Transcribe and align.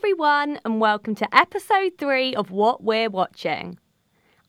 everyone, 0.00 0.58
and 0.64 0.80
welcome 0.80 1.14
to 1.14 1.36
episode 1.36 1.92
three 1.98 2.34
of 2.34 2.50
What 2.50 2.82
We're 2.82 3.10
Watching. 3.10 3.78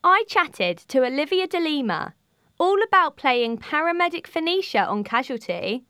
I 0.02 0.24
chatted 0.26 0.78
to 0.88 1.04
Olivia 1.04 1.46
D'Lima 1.46 2.14
all 2.58 2.82
about 2.82 3.18
playing 3.18 3.58
paramedic 3.58 4.28
Fenisha 4.28 4.88
on 4.88 5.04
Casualty, 5.04 5.84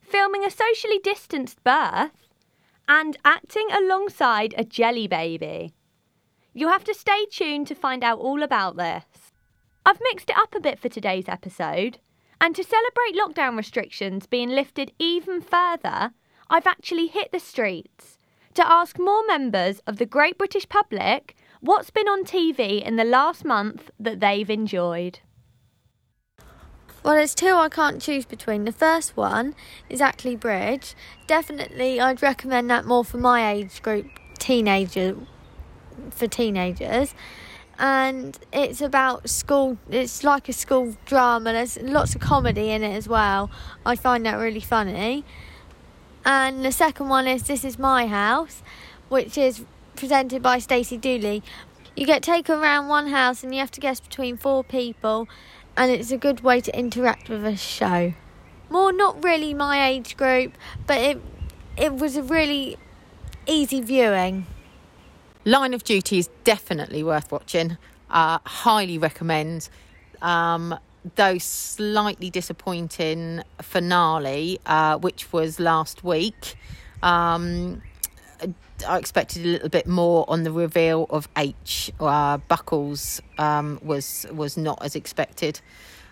filming 0.00 0.42
a 0.42 0.50
socially 0.50 1.00
distanced 1.00 1.62
birth, 1.62 2.30
and 2.88 3.18
acting 3.26 3.66
alongside 3.70 4.54
a 4.56 4.64
jelly 4.64 5.06
baby. 5.06 5.74
You'll 6.54 6.72
have 6.72 6.84
to 6.84 6.94
stay 6.94 7.26
tuned 7.30 7.66
to 7.66 7.74
find 7.74 8.02
out 8.02 8.20
all 8.20 8.42
about 8.42 8.78
this. 8.78 9.04
I've 9.84 10.00
mixed 10.00 10.30
it 10.30 10.38
up 10.38 10.54
a 10.54 10.60
bit 10.60 10.78
for 10.78 10.88
today's 10.88 11.28
episode, 11.28 11.98
and 12.40 12.56
to 12.56 12.64
celebrate 12.64 13.20
lockdown 13.20 13.58
restrictions 13.58 14.26
being 14.26 14.48
lifted 14.48 14.92
even 14.98 15.42
further, 15.42 16.12
I've 16.48 16.66
actually 16.66 17.08
hit 17.08 17.32
the 17.32 17.38
streets 17.38 18.16
to 18.54 18.66
ask 18.66 18.98
more 18.98 19.22
members 19.26 19.80
of 19.86 19.96
the 19.96 20.06
great 20.06 20.38
British 20.38 20.68
public 20.68 21.36
what's 21.60 21.90
been 21.90 22.08
on 22.08 22.24
TV 22.24 22.82
in 22.82 22.96
the 22.96 23.04
last 23.04 23.44
month 23.44 23.90
that 23.98 24.20
they've 24.20 24.50
enjoyed. 24.50 25.20
Well, 27.02 27.16
there's 27.16 27.34
two 27.34 27.54
I 27.54 27.68
can't 27.68 28.00
choose 28.00 28.24
between. 28.24 28.64
The 28.64 28.72
first 28.72 29.16
one 29.16 29.54
is 29.90 30.00
Ackley 30.00 30.36
Bridge. 30.36 30.94
Definitely, 31.26 32.00
I'd 32.00 32.22
recommend 32.22 32.70
that 32.70 32.86
more 32.86 33.04
for 33.04 33.18
my 33.18 33.50
age 33.52 33.82
group, 33.82 34.06
teenager, 34.38 35.16
for 36.10 36.26
teenagers. 36.26 37.14
And 37.78 38.38
it's 38.52 38.80
about 38.80 39.28
school. 39.28 39.76
It's 39.90 40.24
like 40.24 40.48
a 40.48 40.52
school 40.54 40.96
drama. 41.04 41.52
There's 41.52 41.76
lots 41.82 42.14
of 42.14 42.22
comedy 42.22 42.70
in 42.70 42.82
it 42.82 42.94
as 42.94 43.06
well. 43.06 43.50
I 43.84 43.96
find 43.96 44.24
that 44.24 44.36
really 44.36 44.60
funny. 44.60 45.24
And 46.24 46.64
the 46.64 46.72
second 46.72 47.08
one 47.08 47.26
is 47.26 47.42
This 47.42 47.64
Is 47.64 47.78
My 47.78 48.06
House, 48.06 48.62
which 49.08 49.36
is 49.36 49.64
presented 49.94 50.42
by 50.42 50.58
Stacey 50.58 50.96
Dooley. 50.96 51.42
You 51.94 52.06
get 52.06 52.22
taken 52.22 52.58
around 52.58 52.88
one 52.88 53.08
house 53.08 53.44
and 53.44 53.54
you 53.54 53.60
have 53.60 53.70
to 53.72 53.80
guess 53.80 54.00
between 54.00 54.36
four 54.36 54.64
people, 54.64 55.28
and 55.76 55.92
it's 55.92 56.10
a 56.10 56.16
good 56.16 56.40
way 56.40 56.60
to 56.62 56.76
interact 56.76 57.28
with 57.28 57.44
a 57.44 57.56
show. 57.56 58.14
More 58.70 58.90
not 58.90 59.22
really 59.22 59.52
my 59.52 59.86
age 59.86 60.16
group, 60.16 60.52
but 60.86 60.98
it 60.98 61.20
it 61.76 61.94
was 61.94 62.16
a 62.16 62.22
really 62.22 62.78
easy 63.46 63.80
viewing. 63.80 64.46
Line 65.44 65.74
of 65.74 65.84
Duty 65.84 66.18
is 66.18 66.30
definitely 66.44 67.02
worth 67.02 67.30
watching. 67.30 67.76
Uh, 68.08 68.38
highly 68.44 68.96
recommend. 68.96 69.68
Um, 70.22 70.78
though 71.16 71.38
slightly 71.38 72.30
disappointing 72.30 73.42
finale, 73.60 74.58
uh, 74.66 74.98
which 74.98 75.32
was 75.32 75.60
last 75.60 76.04
week. 76.04 76.56
Um, 77.02 77.82
I 78.86 78.98
expected 78.98 79.44
a 79.44 79.48
little 79.48 79.68
bit 79.68 79.86
more 79.86 80.24
on 80.28 80.42
the 80.42 80.50
reveal 80.50 81.06
of 81.10 81.28
H. 81.36 81.92
Uh, 82.00 82.38
Buckells 82.38 83.20
um, 83.38 83.78
was 83.82 84.26
was 84.32 84.56
not 84.56 84.78
as 84.82 84.96
expected. 84.96 85.60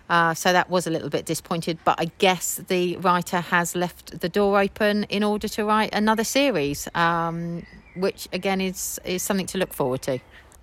Uh, 0.09 0.33
so 0.33 0.51
that 0.51 0.69
was 0.69 0.85
a 0.85 0.89
little 0.89 1.09
bit 1.09 1.25
disappointed, 1.25 1.79
but 1.85 1.99
I 1.99 2.11
guess 2.17 2.55
the 2.67 2.97
writer 2.97 3.39
has 3.39 3.75
left 3.75 4.19
the 4.19 4.29
door 4.29 4.59
open 4.59 5.05
in 5.05 5.23
order 5.23 5.47
to 5.47 5.65
write 5.65 5.93
another 5.93 6.23
series, 6.23 6.87
um, 6.93 7.65
which 7.95 8.27
again 8.33 8.61
is 8.61 8.99
is 9.05 9.23
something 9.23 9.47
to 9.47 9.57
look 9.57 9.73
forward 9.73 10.01
to. 10.03 10.19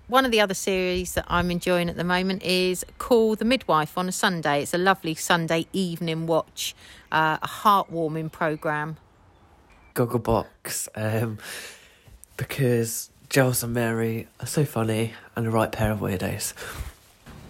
One 0.07 0.25
of 0.25 0.31
the 0.31 0.41
other 0.41 0.53
series 0.53 1.13
that 1.13 1.25
I'm 1.27 1.49
enjoying 1.51 1.89
at 1.89 1.95
the 1.95 2.03
moment 2.03 2.43
is 2.43 2.85
Call 2.97 3.35
the 3.35 3.45
Midwife 3.45 3.97
on 3.97 4.09
a 4.09 4.11
Sunday. 4.11 4.61
It's 4.63 4.73
a 4.73 4.77
lovely 4.77 5.15
Sunday 5.15 5.67
evening 5.71 6.27
watch, 6.27 6.75
uh, 7.11 7.37
a 7.41 7.47
heartwarming 7.47 8.31
programme. 8.31 8.97
Gogglebox, 9.95 10.89
um, 10.95 11.37
because 12.35 13.09
Giles 13.29 13.63
and 13.63 13.73
Mary 13.73 14.27
are 14.41 14.47
so 14.47 14.65
funny 14.65 15.13
and 15.35 15.45
the 15.45 15.51
right 15.51 15.71
pair 15.71 15.91
of 15.91 15.99
weirdos. 15.99 16.53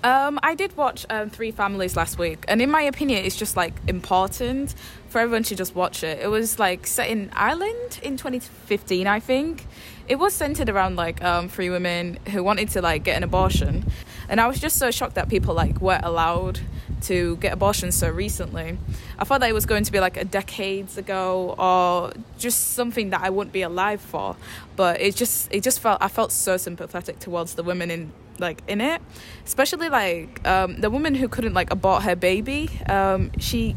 Um, 0.03 0.39
I 0.41 0.55
did 0.55 0.75
watch 0.75 1.05
um, 1.11 1.29
Three 1.29 1.51
Families 1.51 1.95
last 1.95 2.17
week, 2.17 2.43
and 2.47 2.59
in 2.61 2.71
my 2.71 2.81
opinion, 2.81 3.23
it's 3.23 3.35
just 3.35 3.55
like 3.55 3.73
important 3.87 4.73
for 5.09 5.19
everyone 5.19 5.43
to 5.43 5.55
just 5.55 5.75
watch 5.75 6.03
it. 6.03 6.19
It 6.19 6.27
was 6.27 6.57
like 6.57 6.87
set 6.87 7.09
in 7.09 7.29
Ireland 7.33 7.99
in 8.01 8.17
2015, 8.17 9.05
I 9.05 9.19
think 9.19 9.67
it 10.07 10.15
was 10.15 10.33
centered 10.33 10.69
around 10.69 10.95
like 10.95 11.23
um, 11.23 11.47
three 11.49 11.69
women 11.69 12.17
who 12.31 12.43
wanted 12.43 12.69
to 12.69 12.81
like 12.81 13.03
get 13.03 13.15
an 13.15 13.23
abortion, 13.23 13.85
and 14.27 14.41
I 14.41 14.47
was 14.47 14.59
just 14.59 14.77
so 14.77 14.89
shocked 14.89 15.15
that 15.15 15.29
people 15.29 15.53
like 15.53 15.79
weren't 15.81 16.03
allowed 16.03 16.59
to 17.03 17.37
get 17.37 17.53
abortions 17.53 17.95
so 17.95 18.09
recently. 18.09 18.77
I 19.17 19.23
thought 19.23 19.41
that 19.41 19.49
it 19.49 19.53
was 19.53 19.65
going 19.65 19.83
to 19.83 19.91
be 19.91 19.99
like 19.99 20.17
a 20.17 20.25
decades 20.25 20.97
ago 20.97 21.55
or 21.57 22.13
just 22.37 22.71
something 22.71 23.11
that 23.11 23.21
I 23.21 23.29
wouldn't 23.29 23.53
be 23.53 23.61
alive 23.61 24.01
for. 24.01 24.35
But 24.75 25.01
it 25.01 25.15
just 25.15 25.53
it 25.53 25.63
just 25.63 25.79
felt 25.79 26.01
I 26.01 26.07
felt 26.07 26.31
so 26.31 26.57
sympathetic 26.57 27.19
towards 27.19 27.55
the 27.55 27.63
women 27.63 27.91
in 27.91 28.11
like 28.39 28.61
in 28.67 28.81
it, 28.81 29.01
especially 29.45 29.89
like 29.89 30.45
um, 30.47 30.81
the 30.81 30.89
woman 30.89 31.15
who 31.15 31.27
couldn't 31.27 31.53
like 31.53 31.71
abort 31.71 32.03
her 32.03 32.15
baby. 32.15 32.69
Um, 32.87 33.31
she 33.39 33.75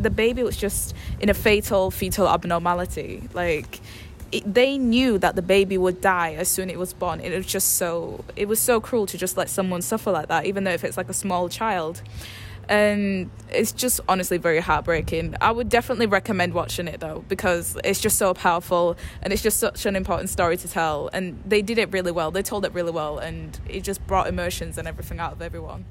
the 0.00 0.10
baby 0.10 0.42
was 0.42 0.56
just 0.56 0.94
in 1.20 1.28
a 1.28 1.34
fatal 1.34 1.90
fetal 1.90 2.28
abnormality. 2.28 3.28
Like 3.32 3.80
it, 4.32 4.52
they 4.52 4.78
knew 4.78 5.18
that 5.18 5.36
the 5.36 5.42
baby 5.42 5.78
would 5.78 6.00
die 6.00 6.34
as 6.34 6.48
soon 6.48 6.68
as 6.68 6.74
it 6.74 6.78
was 6.78 6.92
born. 6.92 7.20
It 7.20 7.34
was 7.36 7.46
just 7.46 7.74
so 7.74 8.24
it 8.36 8.48
was 8.48 8.60
so 8.60 8.80
cruel 8.80 9.06
to 9.06 9.18
just 9.18 9.36
let 9.36 9.48
someone 9.48 9.82
suffer 9.82 10.10
like 10.10 10.28
that, 10.28 10.46
even 10.46 10.64
though 10.64 10.72
if 10.72 10.84
it's 10.84 10.96
like 10.96 11.08
a 11.08 11.14
small 11.14 11.48
child. 11.48 12.02
And 12.68 13.30
it's 13.50 13.72
just 13.72 14.00
honestly 14.08 14.38
very 14.38 14.60
heartbreaking. 14.60 15.36
I 15.40 15.52
would 15.52 15.68
definitely 15.68 16.06
recommend 16.06 16.54
watching 16.54 16.88
it 16.88 17.00
though 17.00 17.24
because 17.28 17.76
it's 17.84 18.00
just 18.00 18.18
so 18.18 18.34
powerful 18.34 18.96
and 19.22 19.32
it's 19.32 19.42
just 19.42 19.58
such 19.58 19.86
an 19.86 19.96
important 19.96 20.30
story 20.30 20.56
to 20.56 20.68
tell. 20.68 21.10
And 21.12 21.42
they 21.46 21.62
did 21.62 21.78
it 21.78 21.92
really 21.92 22.12
well. 22.12 22.30
They 22.30 22.42
told 22.42 22.64
it 22.64 22.72
really 22.72 22.92
well, 22.92 23.18
and 23.18 23.58
it 23.68 23.82
just 23.82 24.06
brought 24.06 24.26
emotions 24.26 24.78
and 24.78 24.88
everything 24.88 25.18
out 25.18 25.32
of 25.32 25.42
everyone. 25.42 25.84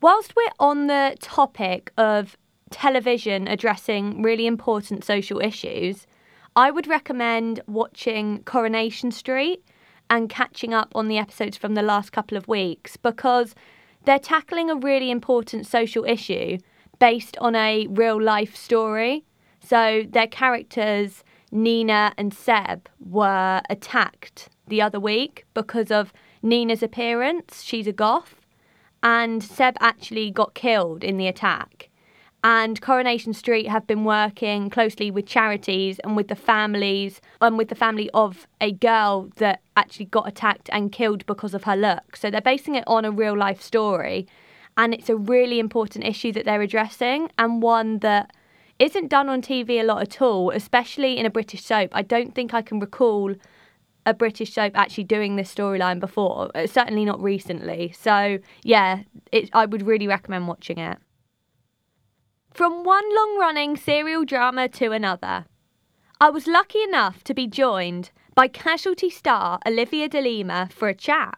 Whilst 0.00 0.36
we're 0.36 0.52
on 0.60 0.86
the 0.86 1.16
topic 1.20 1.90
of 1.96 2.36
television 2.70 3.48
addressing 3.48 4.20
really 4.20 4.46
important 4.46 5.04
social 5.04 5.40
issues, 5.40 6.06
I 6.56 6.70
would 6.70 6.86
recommend 6.86 7.60
watching 7.66 8.42
Coronation 8.44 9.10
Street 9.10 9.64
and 10.10 10.28
catching 10.28 10.74
up 10.74 10.92
on 10.94 11.08
the 11.08 11.18
episodes 11.18 11.56
from 11.56 11.74
the 11.74 11.82
last 11.82 12.12
couple 12.12 12.36
of 12.36 12.48
weeks 12.48 12.96
because 12.96 13.54
they're 14.04 14.18
tackling 14.18 14.70
a 14.70 14.76
really 14.76 15.10
important 15.10 15.66
social 15.66 16.04
issue 16.04 16.58
based 16.98 17.36
on 17.38 17.54
a 17.54 17.86
real 17.88 18.20
life 18.20 18.54
story. 18.54 19.24
So 19.60 20.04
their 20.08 20.26
characters, 20.26 21.24
Nina 21.50 22.12
and 22.16 22.32
Seb, 22.32 22.88
were 23.00 23.62
attacked 23.70 24.48
the 24.68 24.82
other 24.82 25.00
week 25.00 25.46
because 25.54 25.90
of 25.90 26.12
Nina's 26.42 26.82
appearance. 26.82 27.62
She's 27.62 27.86
a 27.86 27.92
goth. 27.92 28.36
And 29.02 29.42
Seb 29.42 29.76
actually 29.80 30.30
got 30.30 30.54
killed 30.54 31.04
in 31.04 31.16
the 31.16 31.26
attack 31.26 31.90
and 32.44 32.78
Coronation 32.82 33.32
Street 33.32 33.68
have 33.68 33.86
been 33.86 34.04
working 34.04 34.68
closely 34.68 35.10
with 35.10 35.24
charities 35.24 35.98
and 36.00 36.14
with 36.14 36.28
the 36.28 36.36
families 36.36 37.22
and 37.40 37.56
with 37.56 37.68
the 37.68 37.74
family 37.74 38.10
of 38.12 38.46
a 38.60 38.70
girl 38.70 39.30
that 39.36 39.62
actually 39.78 40.04
got 40.04 40.28
attacked 40.28 40.68
and 40.70 40.92
killed 40.92 41.24
because 41.24 41.54
of 41.54 41.64
her 41.64 41.74
look. 41.74 42.16
So 42.16 42.30
they're 42.30 42.42
basing 42.42 42.74
it 42.74 42.84
on 42.86 43.06
a 43.06 43.10
real 43.10 43.34
life 43.36 43.62
story 43.62 44.26
and 44.76 44.92
it's 44.92 45.08
a 45.08 45.16
really 45.16 45.58
important 45.58 46.04
issue 46.04 46.32
that 46.32 46.44
they're 46.44 46.60
addressing 46.60 47.30
and 47.38 47.62
one 47.62 48.00
that 48.00 48.30
isn't 48.78 49.08
done 49.08 49.30
on 49.30 49.40
TV 49.40 49.80
a 49.80 49.82
lot 49.82 50.02
at 50.02 50.20
all, 50.20 50.50
especially 50.50 51.16
in 51.16 51.24
a 51.24 51.30
British 51.30 51.64
soap. 51.64 51.90
I 51.92 52.02
don't 52.02 52.34
think 52.34 52.52
I 52.52 52.60
can 52.60 52.78
recall 52.78 53.34
a 54.04 54.12
British 54.12 54.52
soap 54.52 54.72
actually 54.74 55.04
doing 55.04 55.36
this 55.36 55.54
storyline 55.54 55.98
before, 55.98 56.50
uh, 56.54 56.66
certainly 56.66 57.06
not 57.06 57.22
recently. 57.22 57.94
So, 57.98 58.38
yeah, 58.62 59.04
it, 59.32 59.48
I 59.54 59.64
would 59.64 59.80
really 59.86 60.06
recommend 60.06 60.46
watching 60.46 60.76
it. 60.76 60.98
From 62.54 62.84
one 62.84 63.02
long 63.12 63.36
running 63.36 63.76
serial 63.76 64.24
drama 64.24 64.68
to 64.68 64.92
another, 64.92 65.46
I 66.20 66.30
was 66.30 66.46
lucky 66.46 66.84
enough 66.84 67.24
to 67.24 67.34
be 67.34 67.48
joined 67.48 68.12
by 68.36 68.46
casualty 68.46 69.10
star 69.10 69.58
Olivia 69.66 70.08
D'Lima 70.08 70.68
for 70.70 70.86
a 70.86 70.94
chat. 70.94 71.36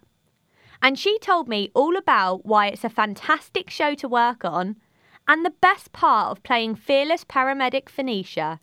And 0.82 0.98
she 0.98 1.18
told 1.20 1.48
me 1.48 1.70
all 1.72 1.96
about 1.96 2.44
why 2.44 2.66
it's 2.66 2.84
a 2.84 2.90
fantastic 2.90 3.70
show 3.70 3.94
to 3.94 4.06
work 4.06 4.44
on 4.44 4.76
and 5.26 5.42
the 5.42 5.54
best 5.62 5.90
part 5.92 6.32
of 6.32 6.42
playing 6.42 6.74
fearless 6.74 7.24
paramedic 7.24 7.84
Fenisha 7.86 8.58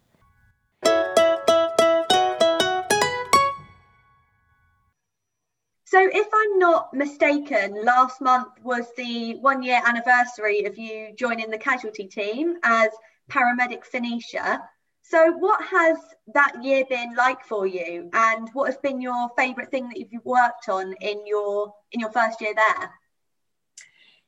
So, 5.94 6.10
if 6.12 6.28
I'm 6.34 6.58
not 6.58 6.92
mistaken, 6.92 7.86
last 7.86 8.20
month 8.20 8.48
was 8.64 8.88
the 8.98 9.36
one 9.36 9.62
year 9.62 9.80
anniversary 9.86 10.66
of 10.66 10.76
you 10.76 11.14
joining 11.16 11.52
the 11.52 11.58
casualty 11.60 12.08
team 12.08 12.56
as 12.64 12.90
paramedic 13.30 13.84
Fenisha. 13.88 14.60
So, 15.04 15.34
what 15.34 15.64
has 15.64 15.98
that 16.34 16.64
year 16.64 16.84
been 16.90 17.14
like 17.14 17.46
for 17.46 17.68
you, 17.68 18.10
and 18.12 18.50
what 18.54 18.72
has 18.72 18.78
been 18.78 19.02
your 19.02 19.30
favourite 19.38 19.70
thing 19.70 19.88
that 19.90 20.00
you've 20.00 20.26
worked 20.26 20.68
on 20.68 20.96
in 21.00 21.28
your 21.28 21.76
in 21.92 22.00
your 22.00 22.12
first 22.12 22.42
year 22.42 22.56
there? 22.56 22.90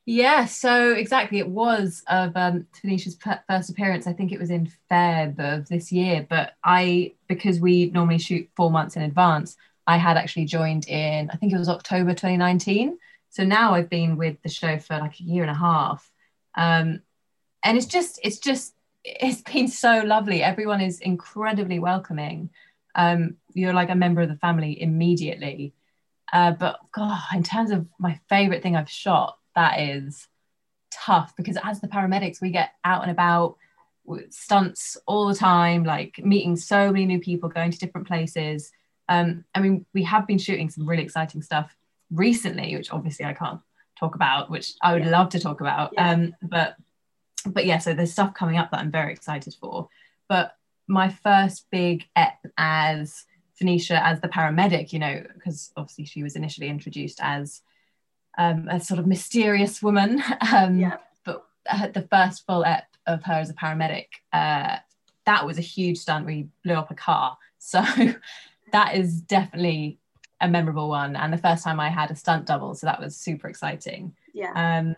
Yeah, 0.04 0.44
so 0.44 0.92
exactly, 0.92 1.40
it 1.40 1.48
was 1.48 2.04
of 2.06 2.30
um, 2.36 2.68
Fenisha's 2.80 3.18
first 3.48 3.70
appearance. 3.70 4.06
I 4.06 4.12
think 4.12 4.30
it 4.30 4.38
was 4.38 4.50
in 4.50 4.70
Feb 4.88 5.40
of 5.40 5.68
this 5.68 5.90
year, 5.90 6.24
but 6.30 6.52
I, 6.62 7.14
because 7.26 7.58
we 7.58 7.86
normally 7.86 8.18
shoot 8.18 8.48
four 8.54 8.70
months 8.70 8.94
in 8.94 9.02
advance, 9.02 9.56
I 9.86 9.96
had 9.96 10.16
actually 10.16 10.46
joined 10.46 10.88
in, 10.88 11.30
I 11.30 11.36
think 11.36 11.52
it 11.52 11.58
was 11.58 11.68
October 11.68 12.10
2019. 12.10 12.98
So 13.30 13.44
now 13.44 13.74
I've 13.74 13.90
been 13.90 14.16
with 14.16 14.40
the 14.42 14.48
show 14.48 14.78
for 14.78 14.98
like 14.98 15.20
a 15.20 15.22
year 15.22 15.42
and 15.42 15.50
a 15.50 15.54
half. 15.54 16.10
Um, 16.56 17.02
and 17.62 17.76
it's 17.76 17.86
just, 17.86 18.18
it's 18.22 18.38
just, 18.38 18.74
it's 19.04 19.42
been 19.42 19.68
so 19.68 20.02
lovely. 20.04 20.42
Everyone 20.42 20.80
is 20.80 21.00
incredibly 21.00 21.78
welcoming. 21.78 22.50
Um, 22.94 23.36
you're 23.52 23.74
like 23.74 23.90
a 23.90 23.94
member 23.94 24.22
of 24.22 24.28
the 24.28 24.36
family 24.36 24.80
immediately. 24.80 25.74
Uh, 26.32 26.52
but 26.52 26.78
God, 26.92 27.20
in 27.34 27.42
terms 27.42 27.70
of 27.70 27.86
my 27.98 28.18
favorite 28.28 28.62
thing 28.62 28.74
I've 28.74 28.90
shot, 28.90 29.38
that 29.54 29.78
is 29.80 30.26
tough 30.90 31.34
because 31.36 31.58
as 31.62 31.80
the 31.80 31.88
paramedics, 31.88 32.40
we 32.40 32.50
get 32.50 32.70
out 32.84 33.02
and 33.02 33.10
about 33.10 33.56
stunts 34.30 34.96
all 35.06 35.28
the 35.28 35.34
time, 35.34 35.84
like 35.84 36.18
meeting 36.24 36.56
so 36.56 36.92
many 36.92 37.06
new 37.06 37.20
people, 37.20 37.48
going 37.48 37.70
to 37.70 37.78
different 37.78 38.06
places. 38.06 38.72
Um, 39.08 39.44
I 39.54 39.60
mean, 39.60 39.86
we 39.94 40.02
have 40.04 40.26
been 40.26 40.38
shooting 40.38 40.70
some 40.70 40.88
really 40.88 41.02
exciting 41.02 41.42
stuff 41.42 41.76
recently, 42.10 42.74
which 42.76 42.90
obviously 42.90 43.24
I 43.24 43.32
can't 43.32 43.60
talk 43.98 44.14
about, 44.14 44.50
which 44.50 44.74
I 44.82 44.92
would 44.92 45.04
yeah. 45.04 45.10
love 45.10 45.30
to 45.30 45.40
talk 45.40 45.60
about. 45.60 45.92
Yeah. 45.94 46.10
Um, 46.10 46.34
but 46.42 46.76
but 47.46 47.66
yeah, 47.66 47.78
so 47.78 47.94
there's 47.94 48.12
stuff 48.12 48.34
coming 48.34 48.56
up 48.56 48.70
that 48.70 48.80
I'm 48.80 48.90
very 48.90 49.12
excited 49.12 49.54
for. 49.60 49.88
But 50.28 50.56
my 50.88 51.08
first 51.08 51.66
big 51.70 52.04
ep 52.16 52.38
as 52.58 53.24
Fenisha 53.60 54.00
as 54.02 54.20
the 54.20 54.28
paramedic, 54.28 54.92
you 54.92 54.98
know, 54.98 55.22
because 55.34 55.72
obviously 55.76 56.04
she 56.04 56.22
was 56.22 56.36
initially 56.36 56.68
introduced 56.68 57.20
as 57.22 57.62
um, 58.38 58.68
a 58.68 58.80
sort 58.80 59.00
of 59.00 59.06
mysterious 59.06 59.82
woman. 59.82 60.22
Um, 60.52 60.78
yeah. 60.78 60.96
But 61.24 61.44
the 61.94 62.06
first 62.10 62.46
full 62.46 62.64
ep 62.64 62.86
of 63.06 63.22
her 63.24 63.34
as 63.34 63.50
a 63.50 63.54
paramedic, 63.54 64.06
uh, 64.32 64.76
that 65.24 65.46
was 65.46 65.58
a 65.58 65.62
huge 65.62 65.98
stunt. 65.98 66.26
We 66.26 66.48
blew 66.64 66.74
up 66.74 66.90
a 66.90 66.94
car. 66.94 67.38
So 67.58 67.82
that 68.72 68.96
is 68.96 69.20
definitely 69.20 69.98
a 70.40 70.48
memorable 70.48 70.88
one 70.88 71.16
and 71.16 71.32
the 71.32 71.38
first 71.38 71.64
time 71.64 71.80
I 71.80 71.88
had 71.88 72.10
a 72.10 72.16
stunt 72.16 72.46
double 72.46 72.74
so 72.74 72.86
that 72.86 73.00
was 73.00 73.16
super 73.16 73.48
exciting. 73.48 74.14
Yeah. 74.34 74.52
Um 74.54 74.96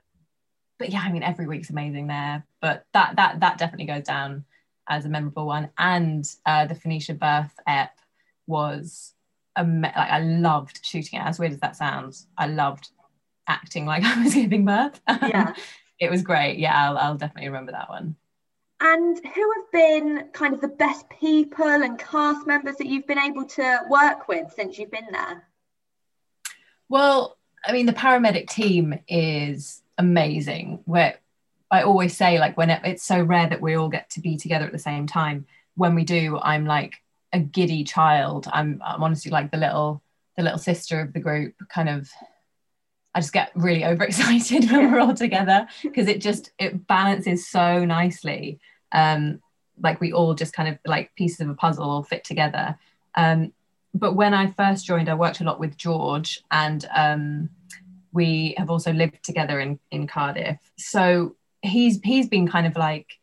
but 0.79 0.91
yeah 0.91 1.01
I 1.05 1.13
mean 1.13 1.23
every 1.23 1.47
week's 1.47 1.71
amazing 1.71 2.07
there 2.09 2.45
but 2.61 2.87
that 2.93 3.17
that 3.17 3.41
that 3.41 3.59
definitely 3.59 3.87
goes 3.87 4.05
down 4.05 4.45
as 4.89 5.05
a 5.05 5.09
memorable 5.09 5.47
one 5.47 5.71
and 5.79 6.25
uh, 6.47 6.67
the 6.67 6.75
Fenisha 6.75 7.19
birth 7.19 7.53
ep 7.67 7.99
was 8.47 9.15
um, 9.57 9.83
like 9.83 9.95
I 9.97 10.21
loved 10.21 10.81
shooting 10.85 11.21
it. 11.21 11.25
As 11.25 11.39
weird 11.39 11.53
as 11.53 11.61
that 11.61 11.77
sounds 11.77 12.27
I 12.37 12.47
loved 12.47 12.91
acting 13.47 13.87
like 13.87 14.05
I 14.05 14.23
was 14.23 14.35
giving 14.35 14.65
birth. 14.65 15.01
Yeah. 15.09 15.55
It 16.01 16.13
was 16.13 16.23
great. 16.23 16.61
Yeah 16.61 16.77
I'll, 16.77 16.97
I'll 16.97 17.17
definitely 17.17 17.49
remember 17.49 17.73
that 17.73 17.89
one 17.89 18.15
and 18.81 19.17
who 19.35 19.53
have 19.57 19.73
been 19.73 20.29
kind 20.33 20.55
of 20.55 20.61
the 20.61 20.69
best 20.69 21.09
people 21.11 21.67
and 21.67 21.99
cast 21.99 22.47
members 22.47 22.77
that 22.77 22.87
you've 22.87 23.07
been 23.07 23.19
able 23.19 23.45
to 23.45 23.81
work 23.91 24.29
with 24.29 24.53
since 24.55 24.79
you've 24.79 24.91
been 24.91 25.09
there? 25.11 25.45
Well, 26.89 27.37
I 27.67 27.73
mean, 27.73 27.87
the 27.87 27.93
paramedic 27.93 28.49
team 28.49 28.99
is 29.09 29.83
amazing. 29.99 30.81
Where 30.85 31.19
I 31.71 31.83
always 31.83 32.17
say, 32.17 32.39
like, 32.39 32.57
when 32.57 32.71
it, 32.71 32.83
it's 32.85 33.03
so 33.03 33.21
rare 33.21 33.49
that 33.49 33.61
we 33.61 33.75
all 33.75 33.89
get 33.89 34.11
to 34.11 34.21
be 34.21 34.37
together 34.37 34.67
at 34.67 34.73
the 34.73 34.79
same 34.79 35.07
time. 35.07 35.47
When 35.75 35.95
we 35.95 36.05
do, 36.05 36.39
I'm 36.41 36.65
like 36.65 36.95
a 37.33 37.41
giddy 37.41 37.85
child. 37.85 38.49
I'm, 38.53 38.81
I'm 38.85 39.03
honestly 39.03 39.31
like 39.31 39.51
the 39.51 39.59
little, 39.59 40.03
the 40.37 40.45
little 40.45 40.59
sister 40.59 41.01
of 41.01 41.13
the 41.13 41.21
group, 41.21 41.55
kind 41.69 41.89
of 41.89 42.11
I 43.15 43.21
just 43.21 43.33
get 43.33 43.53
really 43.55 43.85
overexcited 43.91 44.71
when 44.71 44.93
we're 44.93 45.01
all 45.01 45.15
together 45.15 45.67
because 45.83 46.09
it 46.09 46.21
just 46.21 46.53
it 46.59 46.87
balances 46.87 47.49
so 47.49 47.85
nicely. 47.85 48.61
Um, 48.93 49.41
like 49.81 50.01
we 50.01 50.13
all 50.13 50.35
just 50.35 50.53
kind 50.53 50.69
of 50.69 50.79
like 50.87 51.15
pieces 51.15 51.41
of 51.41 51.49
a 51.49 51.55
puzzle 51.55 51.89
all 51.89 52.03
fit 52.03 52.25
together. 52.25 52.77
Um, 53.15 53.53
but 53.95 54.15
when 54.15 54.35
I 54.35 54.51
first 54.51 54.87
joined, 54.87 55.09
I 55.09 55.15
worked 55.15 55.41
a 55.41 55.45
lot 55.45 55.61
with 55.61 55.77
George, 55.77 56.43
and 56.51 56.87
um, 56.95 57.51
we 58.13 58.55
have 58.59 58.71
also 58.71 58.93
lived 58.93 59.23
together 59.23 59.61
in 59.61 59.79
in 59.91 60.07
Cardiff. 60.07 60.59
So 60.77 61.37
he's 61.63 62.01
he's 62.03 62.29
been 62.29 62.49
kind 62.49 62.67
of 62.67 62.77
like 62.77 63.19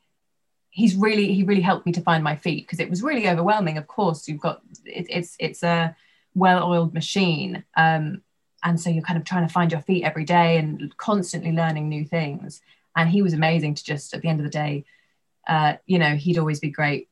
he's 0.69 0.95
really 0.95 1.33
he 1.33 1.43
really 1.43 1.61
helped 1.61 1.85
me 1.85 1.91
to 1.93 2.01
find 2.01 2.23
my 2.23 2.35
feet 2.35 2.65
because 2.65 2.79
it 2.79 2.89
was 2.89 3.01
really 3.01 3.29
overwhelming. 3.29 3.77
Of 3.77 3.87
course, 3.87 4.27
you've 4.27 4.41
got 4.41 4.61
it, 4.85 5.07
it's 5.09 5.35
it's 5.39 5.63
a 5.63 5.95
well-oiled 6.33 6.93
machine. 6.93 7.63
Um, 7.77 8.21
and 8.65 8.81
so 8.81 8.89
you're 8.89 9.03
kind 9.03 9.17
of 9.17 9.23
trying 9.23 9.47
to 9.47 9.53
find 9.53 9.71
your 9.71 9.81
feet 9.81 10.03
every 10.03 10.25
day 10.25 10.57
and 10.57 10.97
constantly 10.97 11.51
learning 11.51 11.87
new 11.87 12.03
things. 12.03 12.61
And 12.95 13.09
he 13.09 13.21
was 13.21 13.33
amazing 13.33 13.75
to 13.75 13.83
just 13.83 14.13
at 14.13 14.21
the 14.21 14.27
end 14.27 14.39
of 14.39 14.43
the 14.43 14.49
day 14.49 14.83
uh, 15.47 15.75
you 15.85 15.99
know 15.99 16.15
he'd 16.15 16.39
always 16.39 16.59
be 16.59 16.69
great 16.69 17.07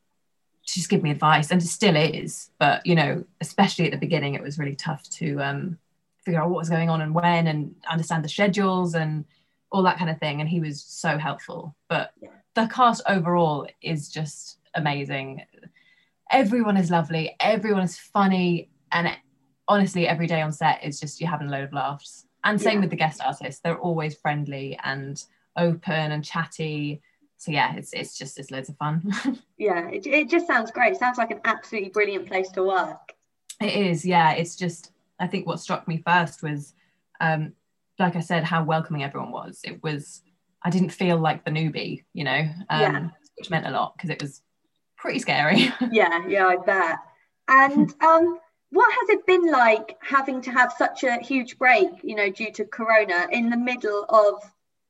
to 0.66 0.74
just 0.74 0.90
give 0.90 1.02
me 1.02 1.10
advice. 1.10 1.50
And 1.50 1.62
it 1.62 1.66
still 1.66 1.96
is. 1.96 2.50
But 2.58 2.84
you 2.84 2.96
know 2.96 3.24
especially 3.40 3.86
at 3.86 3.92
the 3.92 3.98
beginning 3.98 4.34
it 4.34 4.42
was 4.42 4.58
really 4.58 4.74
tough 4.74 5.08
to 5.10 5.38
um, 5.40 5.78
figure 6.24 6.40
out 6.40 6.50
what 6.50 6.58
was 6.58 6.70
going 6.70 6.90
on 6.90 7.00
and 7.00 7.14
when 7.14 7.46
and 7.46 7.74
understand 7.88 8.24
the 8.24 8.28
schedules 8.28 8.94
and 8.94 9.24
all 9.70 9.82
that 9.84 9.98
kind 9.98 10.10
of 10.10 10.18
thing. 10.18 10.40
And 10.40 10.48
he 10.48 10.60
was 10.60 10.82
so 10.82 11.18
helpful. 11.18 11.74
But 11.88 12.12
the 12.54 12.66
cast 12.66 13.02
overall 13.08 13.66
is 13.80 14.08
just 14.08 14.58
amazing. 14.74 15.42
Everyone 16.30 16.76
is 16.76 16.90
lovely. 16.90 17.36
Everyone 17.38 17.82
is 17.82 17.98
funny. 17.98 18.70
And 18.90 19.16
honestly, 19.68 20.06
every 20.06 20.26
day 20.26 20.40
on 20.40 20.52
set 20.52 20.84
is 20.84 21.00
just 21.00 21.20
you 21.20 21.26
having 21.26 21.48
a 21.48 21.50
load 21.50 21.64
of 21.64 21.72
laughs. 21.72 22.26
And 22.44 22.60
same 22.60 22.74
yeah. 22.74 22.80
with 22.80 22.90
the 22.90 22.96
guest 22.96 23.20
artists; 23.24 23.60
they're 23.62 23.78
always 23.78 24.16
friendly 24.16 24.78
and 24.84 25.22
open 25.56 26.12
and 26.12 26.24
chatty. 26.24 27.00
So 27.38 27.52
yeah, 27.52 27.74
it's 27.74 27.92
it's 27.92 28.18
just 28.18 28.38
it's 28.38 28.50
loads 28.50 28.68
of 28.68 28.76
fun. 28.76 29.12
yeah, 29.58 29.88
it, 29.88 30.06
it 30.06 30.28
just 30.28 30.46
sounds 30.46 30.70
great. 30.70 30.92
It 30.92 30.98
sounds 30.98 31.18
like 31.18 31.30
an 31.30 31.40
absolutely 31.44 31.90
brilliant 31.90 32.26
place 32.26 32.50
to 32.50 32.62
work. 32.62 33.14
It 33.60 33.74
is, 33.74 34.04
yeah. 34.04 34.32
It's 34.32 34.56
just 34.56 34.92
I 35.18 35.26
think 35.26 35.46
what 35.46 35.60
struck 35.60 35.88
me 35.88 36.02
first 36.06 36.42
was, 36.42 36.74
um, 37.20 37.52
like 37.98 38.16
I 38.16 38.20
said, 38.20 38.44
how 38.44 38.62
welcoming 38.64 39.04
everyone 39.04 39.30
was. 39.30 39.60
It 39.64 39.82
was 39.82 40.22
I 40.62 40.70
didn't 40.70 40.90
feel 40.90 41.18
like 41.18 41.44
the 41.44 41.50
newbie, 41.50 42.04
you 42.12 42.24
know, 42.24 42.48
um, 42.70 42.80
yeah. 42.80 43.08
which 43.36 43.50
meant 43.50 43.66
a 43.66 43.70
lot 43.70 43.94
because 43.96 44.10
it 44.10 44.20
was 44.20 44.42
pretty 44.96 45.18
scary. 45.18 45.70
yeah, 45.92 46.26
yeah, 46.26 46.46
I 46.46 46.56
bet. 46.56 46.98
And 47.48 47.94
um, 48.02 48.38
what 48.74 48.92
has 48.92 49.08
it 49.10 49.24
been 49.24 49.52
like 49.52 49.96
having 50.00 50.40
to 50.42 50.50
have 50.50 50.72
such 50.76 51.04
a 51.04 51.20
huge 51.20 51.58
break, 51.58 51.90
you 52.02 52.16
know, 52.16 52.28
due 52.28 52.50
to 52.50 52.64
Corona 52.64 53.28
in 53.30 53.48
the 53.48 53.56
middle 53.56 54.04
of 54.08 54.42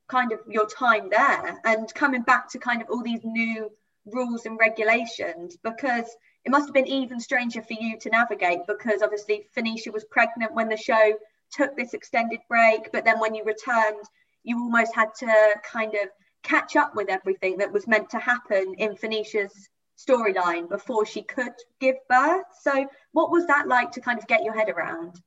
kind 0.07 0.31
of 0.31 0.39
your 0.49 0.67
time 0.67 1.07
there 1.11 1.59
and 1.65 1.93
coming 1.93 2.23
back 2.23 2.49
to 2.49 2.57
kind 2.57 2.81
of 2.81 2.89
all 2.89 3.03
these 3.03 3.23
new 3.23 3.71
rules 4.07 4.47
and 4.47 4.57
regulations? 4.57 5.55
Because 5.63 6.05
it 6.45 6.49
must 6.49 6.65
have 6.67 6.73
been 6.73 6.87
even 6.87 7.19
stranger 7.19 7.61
for 7.61 7.73
you 7.73 7.99
to 7.99 8.09
navigate 8.09 8.61
because 8.67 9.03
obviously 9.03 9.47
Fenisha 9.55 9.93
was 9.93 10.03
pregnant 10.05 10.55
when 10.55 10.67
the 10.67 10.77
show 10.77 11.13
took 11.51 11.77
this 11.77 11.93
extended 11.93 12.39
break, 12.49 12.91
but 12.91 13.05
then 13.05 13.19
when 13.19 13.35
you 13.35 13.43
returned, 13.43 14.03
you 14.43 14.57
almost 14.57 14.95
had 14.95 15.13
to 15.19 15.53
kind 15.63 15.93
of 15.93 16.09
catch 16.41 16.75
up 16.75 16.95
with 16.95 17.09
everything 17.09 17.57
that 17.57 17.71
was 17.71 17.87
meant 17.87 18.09
to 18.09 18.17
happen 18.17 18.73
in 18.79 18.95
Fenisha's 18.95 19.69
storyline 19.97 20.69
before 20.69 21.05
she 21.05 21.21
could 21.21 21.53
give 21.79 21.95
birth. 22.09 22.45
So, 22.61 22.87
what 23.11 23.31
was 23.31 23.45
that 23.47 23.67
like 23.67 23.91
to 23.91 24.01
kind 24.01 24.19
of 24.19 24.27
get 24.27 24.43
your 24.43 24.53
head 24.53 24.69
around? 24.69 25.21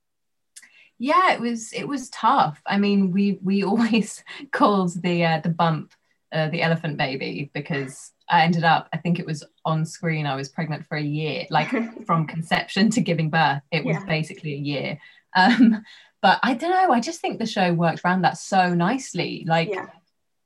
Yeah, 0.98 1.32
it 1.32 1.40
was 1.40 1.72
it 1.72 1.86
was 1.86 2.10
tough. 2.10 2.60
I 2.66 2.78
mean, 2.78 3.12
we 3.12 3.38
we 3.42 3.62
always 3.64 4.22
called 4.52 5.00
the 5.02 5.24
uh, 5.24 5.40
the 5.40 5.50
bump 5.50 5.92
uh, 6.32 6.48
the 6.48 6.62
elephant 6.62 6.96
baby 6.96 7.50
because 7.54 8.12
I 8.28 8.42
ended 8.42 8.64
up 8.64 8.88
I 8.92 8.98
think 8.98 9.18
it 9.18 9.26
was 9.26 9.44
on 9.64 9.86
screen 9.86 10.26
I 10.26 10.36
was 10.36 10.48
pregnant 10.48 10.86
for 10.86 10.96
a 10.96 11.02
year, 11.02 11.46
like 11.50 11.70
from 12.06 12.26
conception 12.26 12.90
to 12.90 13.00
giving 13.00 13.30
birth. 13.30 13.62
It 13.70 13.84
was 13.84 13.96
yeah. 13.96 14.04
basically 14.04 14.54
a 14.54 14.58
year. 14.58 14.98
Um, 15.34 15.84
but 16.20 16.40
I 16.42 16.54
don't 16.54 16.70
know. 16.70 16.92
I 16.92 17.00
just 17.00 17.20
think 17.20 17.38
the 17.38 17.46
show 17.46 17.72
worked 17.72 18.00
around 18.04 18.22
that 18.22 18.38
so 18.38 18.74
nicely. 18.74 19.44
Like 19.46 19.68
yeah 19.70 19.86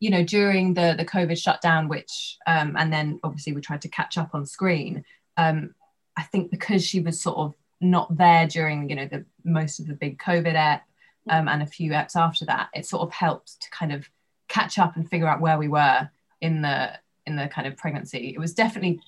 you 0.03 0.11
know, 0.11 0.25
during 0.25 0.75
the 0.75 0.97
the 0.99 1.05
COVID 1.05 1.39
shutdown, 1.39 1.87
which 1.87 2.37
um, 2.49 2.75
and 2.77 2.93
then 2.93 3.21
obviously 3.23 3.53
we 3.53 3.61
tried 3.61 3.83
to 3.83 3.89
catch 3.89 4.19
up 4.19 4.31
on 4.35 4.45
screen. 4.45 5.05
Um, 5.37 5.77
I 6.17 6.25
think 6.25 6.51
because 6.51 6.85
she 6.85 6.99
was 6.99 7.21
sort 7.21 7.39
of 7.39 7.55
not 7.81 8.17
there 8.17 8.49
during 8.49 8.91
you 8.91 8.97
know 8.97 9.07
the 9.07 9.25
most 9.45 9.79
of 9.79 9.87
the 9.87 9.95
big 9.95 10.19
COVID 10.19 10.55
ep 10.57 10.83
um, 11.31 11.47
and 11.47 11.63
a 11.63 11.67
few 11.67 11.93
eps 11.93 12.17
after 12.17 12.45
that, 12.47 12.71
it 12.75 12.85
sort 12.85 13.03
of 13.03 13.13
helped 13.13 13.63
to 13.63 13.71
kind 13.71 13.93
of 13.93 14.11
catch 14.49 14.77
up 14.77 14.97
and 14.97 15.09
figure 15.09 15.29
out 15.29 15.41
where 15.41 15.57
we 15.57 15.69
were 15.69 16.11
in 16.41 16.63
the 16.63 16.99
in 17.25 17.37
the 17.37 17.47
kind 17.47 17.69
of 17.69 17.77
pregnancy. 17.77 18.33
It 18.35 18.41
was 18.41 18.55
definitely 18.55 19.01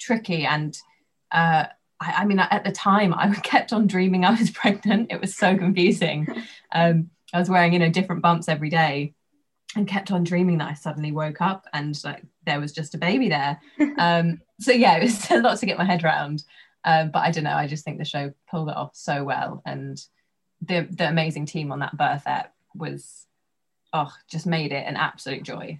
tricky 0.00 0.44
and. 0.44 0.76
Uh, 1.30 1.66
I, 2.00 2.22
I 2.22 2.24
mean, 2.24 2.40
at 2.40 2.64
the 2.64 2.72
time, 2.72 3.14
I 3.14 3.32
kept 3.44 3.72
on 3.72 3.86
dreaming 3.86 4.24
I 4.24 4.30
was 4.32 4.50
pregnant. 4.62 5.12
It 5.12 5.20
was 5.20 5.36
so 5.36 5.56
confusing. 5.56 6.26
Um, 6.72 7.10
I 7.34 7.40
was 7.40 7.50
wearing, 7.50 7.72
you 7.72 7.80
know, 7.80 7.90
different 7.90 8.22
bumps 8.22 8.48
every 8.48 8.70
day, 8.70 9.14
and 9.76 9.86
kept 9.86 10.10
on 10.10 10.24
dreaming 10.24 10.58
that 10.58 10.70
I 10.70 10.74
suddenly 10.74 11.12
woke 11.12 11.40
up 11.40 11.66
and 11.72 11.98
like 12.04 12.22
there 12.44 12.60
was 12.60 12.72
just 12.72 12.94
a 12.94 12.98
baby 12.98 13.28
there. 13.28 13.60
Um, 13.98 14.40
so 14.58 14.72
yeah, 14.72 14.96
it 14.96 15.02
was 15.02 15.30
a 15.30 15.40
lot 15.40 15.58
to 15.58 15.66
get 15.66 15.78
my 15.78 15.84
head 15.84 16.04
around. 16.04 16.42
Um, 16.84 17.10
but 17.10 17.20
I 17.20 17.30
don't 17.30 17.44
know. 17.44 17.54
I 17.54 17.66
just 17.66 17.84
think 17.84 17.98
the 17.98 18.04
show 18.04 18.32
pulled 18.50 18.70
it 18.70 18.76
off 18.76 18.96
so 18.96 19.24
well, 19.24 19.62
and 19.66 20.02
the 20.62 20.88
the 20.90 21.08
amazing 21.08 21.44
team 21.44 21.72
on 21.72 21.80
that 21.80 21.96
birth 21.96 22.22
ep 22.26 22.54
was 22.74 23.26
oh, 23.92 24.12
just 24.30 24.46
made 24.46 24.72
it 24.72 24.86
an 24.86 24.96
absolute 24.96 25.42
joy. 25.42 25.78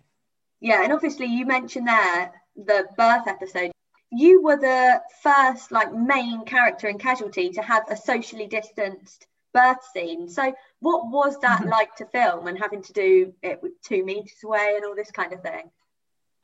Yeah, 0.60 0.82
and 0.84 0.92
obviously 0.92 1.26
you 1.26 1.46
mentioned 1.46 1.88
there 1.88 2.32
the 2.56 2.86
birth 2.96 3.26
episode. 3.26 3.72
You 4.12 4.42
were 4.42 4.56
the 4.56 5.00
first 5.22 5.72
like 5.72 5.94
main 5.94 6.44
character 6.44 6.88
in 6.88 6.98
Casualty 6.98 7.50
to 7.50 7.62
have 7.62 7.84
a 7.88 7.96
socially 7.96 8.46
distanced 8.46 9.26
birth 9.52 9.78
scene. 9.92 10.28
So 10.28 10.54
what 10.80 11.10
was 11.10 11.38
that 11.40 11.60
Mm-hmm. 11.60 11.70
like 11.70 11.94
to 11.96 12.06
film 12.06 12.46
and 12.46 12.58
having 12.58 12.82
to 12.82 12.92
do 12.92 13.32
it 13.42 13.62
with 13.62 13.72
two 13.82 14.04
meters 14.04 14.32
away 14.44 14.74
and 14.76 14.84
all 14.84 14.94
this 14.94 15.10
kind 15.10 15.32
of 15.32 15.42
thing? 15.42 15.70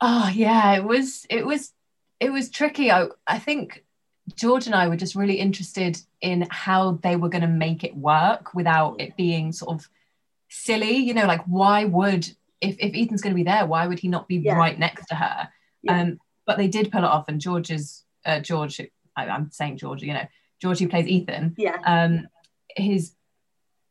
Oh 0.01 0.29
yeah, 0.33 0.75
it 0.75 0.83
was 0.83 1.25
it 1.29 1.45
was 1.45 1.73
it 2.19 2.31
was 2.31 2.49
tricky. 2.49 2.91
I 2.91 3.07
I 3.25 3.39
think 3.39 3.83
George 4.35 4.65
and 4.67 4.75
I 4.75 4.87
were 4.89 4.97
just 4.97 5.15
really 5.15 5.35
interested 5.39 5.97
in 6.21 6.47
how 6.51 6.99
they 7.01 7.15
were 7.15 7.29
going 7.29 7.41
to 7.43 7.47
make 7.47 7.83
it 7.83 7.95
work 7.95 8.53
without 8.53 8.99
it 8.99 9.15
being 9.17 9.51
sort 9.51 9.75
of 9.79 9.87
silly. 10.49 10.97
You 10.97 11.13
know, 11.13 11.25
like 11.25 11.41
why 11.45 11.85
would 11.85 12.27
if 12.61 12.75
if 12.79 12.93
Ethan's 12.95 13.21
going 13.21 13.33
to 13.33 13.43
be 13.43 13.43
there, 13.43 13.65
why 13.65 13.87
would 13.87 13.99
he 13.99 14.07
not 14.07 14.27
be 14.27 14.35
Yeah. 14.37 14.55
right 14.55 14.77
next 14.77 15.07
to 15.07 15.15
her? 15.15 15.49
Yeah. 15.81 16.01
Um, 16.01 16.19
but 16.45 16.57
they 16.57 16.67
did 16.67 16.91
pull 16.91 17.03
it 17.03 17.07
off, 17.07 17.27
and 17.27 17.41
George's 17.41 18.03
uh, 18.25 18.39
George. 18.39 18.79
I, 19.15 19.27
I'm 19.27 19.49
saying 19.51 19.77
George. 19.77 20.01
You 20.03 20.13
know, 20.13 20.27
George 20.61 20.79
who 20.79 20.87
plays 20.89 21.07
Ethan. 21.07 21.55
Yeah. 21.57 21.77
Um, 21.85 22.27
his 22.77 23.13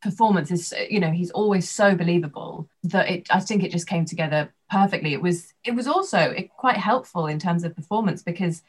performance 0.02 0.50
is 0.50 0.72
you 0.88 1.00
know 1.00 1.10
he's 1.10 1.30
always 1.30 1.68
so 1.68 1.94
believable 1.96 2.68
that 2.84 3.08
it 3.08 3.26
i 3.30 3.40
think 3.40 3.64
it 3.64 3.72
just 3.72 3.88
came 3.88 4.04
together 4.04 4.52
perfectly. 4.70 5.12
It 5.12 5.22
was 5.22 5.52
it 5.64 5.74
was 5.74 5.86
also 5.86 6.18
it, 6.18 6.50
quite 6.50 6.76
helpful 6.76 7.26
in 7.26 7.38
terms 7.38 7.64
of 7.64 7.76
performance 7.76 8.22
because 8.22 8.62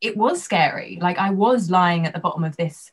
it 0.00 0.16
was 0.16 0.42
scary. 0.42 0.98
Like 1.00 1.18
i 1.18 1.30
was 1.30 1.70
lying 1.70 2.06
at 2.06 2.12
the 2.12 2.20
bottom 2.20 2.44
of 2.44 2.56
this 2.56 2.90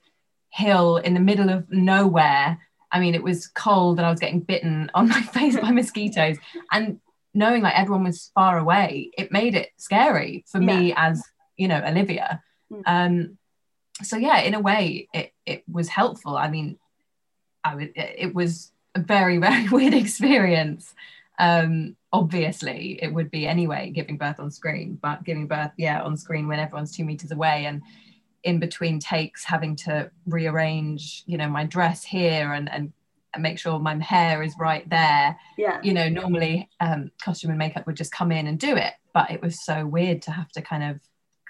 hill 0.50 0.98
in 0.98 1.14
the 1.14 1.20
middle 1.20 1.50
of 1.50 1.70
nowhere. 1.72 2.60
I 2.92 3.00
mean 3.00 3.16
it 3.16 3.24
was 3.24 3.48
cold 3.48 3.98
and 4.00 4.06
i 4.06 4.12
was 4.12 4.20
getting 4.20 4.42
bitten 4.42 4.92
on 4.94 5.10
my 5.10 5.22
face 5.22 5.60
by 5.60 5.72
mosquitoes. 5.72 6.38
And 6.72 7.00
knowing 7.34 7.62
like 7.62 7.78
everyone 7.78 8.04
was 8.04 8.32
far 8.34 8.58
away 8.58 9.12
it 9.16 9.32
made 9.32 9.54
it 9.54 9.70
scary 9.78 10.44
for 10.48 10.60
me 10.60 10.94
as 10.96 11.24
you 11.58 11.68
know 11.68 11.82
olivia. 11.86 12.42
Mm. 12.72 12.82
um 12.86 13.38
so 14.02 14.18
yeah 14.18 14.40
in 14.40 14.54
a 14.54 14.60
way 14.60 15.08
it 15.14 15.34
it 15.46 15.64
was 15.70 15.90
helpful 15.90 16.38
i 16.38 16.50
mean 16.50 16.78
I 17.64 17.76
would, 17.76 17.92
it 17.96 18.34
was 18.34 18.72
a 18.96 19.00
very, 19.00 19.38
very 19.48 19.68
weird 19.70 19.94
experience. 19.94 20.94
Um, 21.38 21.96
obviously, 22.12 23.00
it 23.02 23.14
would 23.14 23.32
be 23.32 23.48
anyway 23.48 23.92
giving 23.92 24.18
birth 24.18 24.40
on 24.40 24.52
screen, 24.52 24.98
but 25.02 25.24
giving 25.24 25.48
birth, 25.48 25.72
yeah, 25.78 26.02
on 26.02 26.18
screen 26.18 26.48
when 26.48 26.60
everyone's 26.60 26.96
two 26.96 27.06
meters 27.06 27.32
away 27.32 27.66
and 27.66 27.82
in 28.44 28.60
between 28.60 29.00
takes, 29.00 29.44
having 29.44 29.76
to 29.76 30.10
rearrange, 30.26 31.24
you 31.26 31.38
know, 31.38 31.50
my 31.50 31.66
dress 31.66 32.04
here 32.04 32.54
and 32.54 32.72
and 32.72 32.94
make 33.38 33.60
sure 33.60 33.80
my 33.80 33.96
hair 33.96 34.42
is 34.42 34.56
right 34.58 34.90
there. 34.90 35.38
Yeah. 35.58 35.80
You 35.84 35.94
know, 35.94 36.10
normally 36.10 36.68
um, 36.80 37.12
costume 37.24 37.52
and 37.52 37.60
makeup 37.60 37.86
would 37.86 37.96
just 37.96 38.12
come 38.12 38.32
in 38.32 38.48
and 38.48 38.60
do 38.60 38.76
it, 38.76 38.94
but 39.14 39.30
it 39.30 39.42
was 39.42 39.64
so 39.64 39.86
weird 39.86 40.22
to 40.24 40.32
have 40.32 40.50
to 40.54 40.62
kind 40.62 40.84
of 40.84 41.00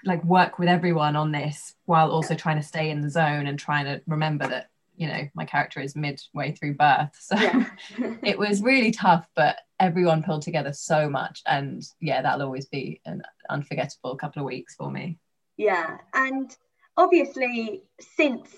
like 0.04 0.24
work 0.24 0.58
with 0.58 0.68
everyone 0.68 1.16
on 1.16 1.32
this 1.32 1.74
while 1.84 2.10
also 2.10 2.34
trying 2.34 2.56
to 2.56 2.62
stay 2.66 2.90
in 2.90 3.00
the 3.00 3.10
zone 3.10 3.46
and 3.46 3.58
trying 3.58 3.84
to 3.84 4.00
remember 4.06 4.46
that 4.46 4.68
you 4.96 5.06
know 5.06 5.28
my 5.34 5.44
character 5.44 5.80
is 5.80 5.96
midway 5.96 6.52
through 6.52 6.74
birth. 6.74 7.16
So 7.18 7.36
Yeah. 7.36 7.66
it 8.22 8.38
was 8.38 8.62
really 8.62 8.90
tough 8.90 9.26
but 9.34 9.58
everyone 9.78 10.22
pulled 10.22 10.42
together 10.42 10.72
so 10.72 11.08
much. 11.08 11.42
And 11.46 11.82
yeah 12.00 12.22
that'll 12.22 12.42
always 12.42 12.66
be 12.66 13.00
an 13.04 13.22
unforgettable 13.48 14.16
couple 14.16 14.40
of 14.40 14.46
weeks 14.46 14.74
for 14.74 14.90
me. 14.90 15.18
Yeah, 15.56 15.98
and 16.14 16.56
obviously, 16.96 17.82
since 18.16 18.48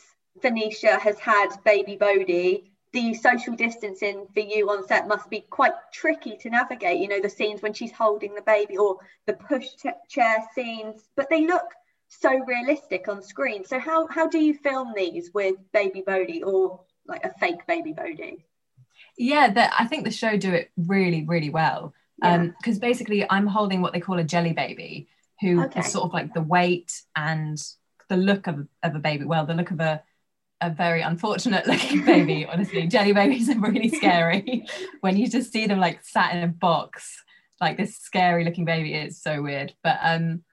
Fenisha 0.40 1.00
has 1.00 1.18
had 1.18 1.48
baby 1.64 1.96
Bodhi, 1.96 2.71
the 2.92 3.14
social 3.14 3.54
distancing 3.56 4.26
for 4.34 4.40
you 4.40 4.70
on 4.70 4.86
set 4.86 5.08
must 5.08 5.30
be 5.30 5.40
quite 5.50 5.72
tricky 5.92 6.36
to 6.38 6.50
navigate. 6.50 7.00
You 7.00 7.08
know, 7.08 7.20
the 7.20 7.28
scenes 7.30 7.62
when 7.62 7.72
she's 7.72 7.92
holding 7.92 8.34
the 8.34 8.42
baby 8.42 8.76
or 8.76 8.98
the 9.26 9.32
push 9.34 9.66
chair 10.08 10.38
scenes, 10.54 11.08
but 11.16 11.30
they 11.30 11.46
look 11.46 11.64
so 12.08 12.38
realistic 12.44 13.08
on 13.08 13.22
screen. 13.22 13.64
So 13.64 13.78
how 13.78 14.06
how 14.08 14.28
do 14.28 14.38
you 14.38 14.54
film 14.54 14.92
these 14.94 15.30
with 15.32 15.56
baby 15.72 16.02
Bodhi 16.06 16.42
or 16.42 16.80
like 17.06 17.24
a 17.24 17.32
fake 17.38 17.66
baby 17.66 17.92
Bodhi? 17.92 18.44
yeah 19.18 19.50
that 19.52 19.72
i 19.78 19.86
think 19.86 20.04
the 20.04 20.10
show 20.10 20.36
do 20.36 20.52
it 20.52 20.70
really 20.76 21.24
really 21.26 21.50
well 21.50 21.92
um 22.22 22.54
because 22.58 22.78
basically 22.78 23.28
i'm 23.30 23.46
holding 23.46 23.80
what 23.82 23.92
they 23.92 24.00
call 24.00 24.18
a 24.18 24.24
jelly 24.24 24.52
baby 24.52 25.08
who 25.40 25.60
is 25.60 25.66
Okay. 25.66 25.82
sort 25.82 26.04
of 26.04 26.12
like 26.12 26.32
the 26.34 26.40
weight 26.42 27.02
and 27.16 27.58
the 28.08 28.16
look 28.16 28.46
of, 28.46 28.66
of 28.82 28.94
a 28.94 28.98
baby 28.98 29.24
well 29.24 29.44
the 29.46 29.54
look 29.54 29.70
of 29.70 29.80
a 29.80 30.02
a 30.62 30.70
very 30.70 31.02
unfortunate 31.02 31.66
looking 31.66 32.04
baby 32.04 32.46
honestly. 32.50 32.86
Jelly 32.86 33.12
babies 33.12 33.50
are 33.50 33.58
really 33.58 33.88
scary. 33.88 34.64
When 35.00 35.16
you 35.16 35.28
just 35.28 35.52
see 35.52 35.66
them 35.66 35.80
like 35.80 36.04
sat 36.04 36.34
in 36.34 36.42
a 36.44 36.48
box 36.48 37.22
like 37.60 37.76
this 37.76 37.96
scary 37.96 38.44
looking 38.44 38.64
baby 38.64 38.94
it's 38.94 39.20
so 39.20 39.42
weird. 39.42 39.74
But 39.82 39.98
um 40.02 40.44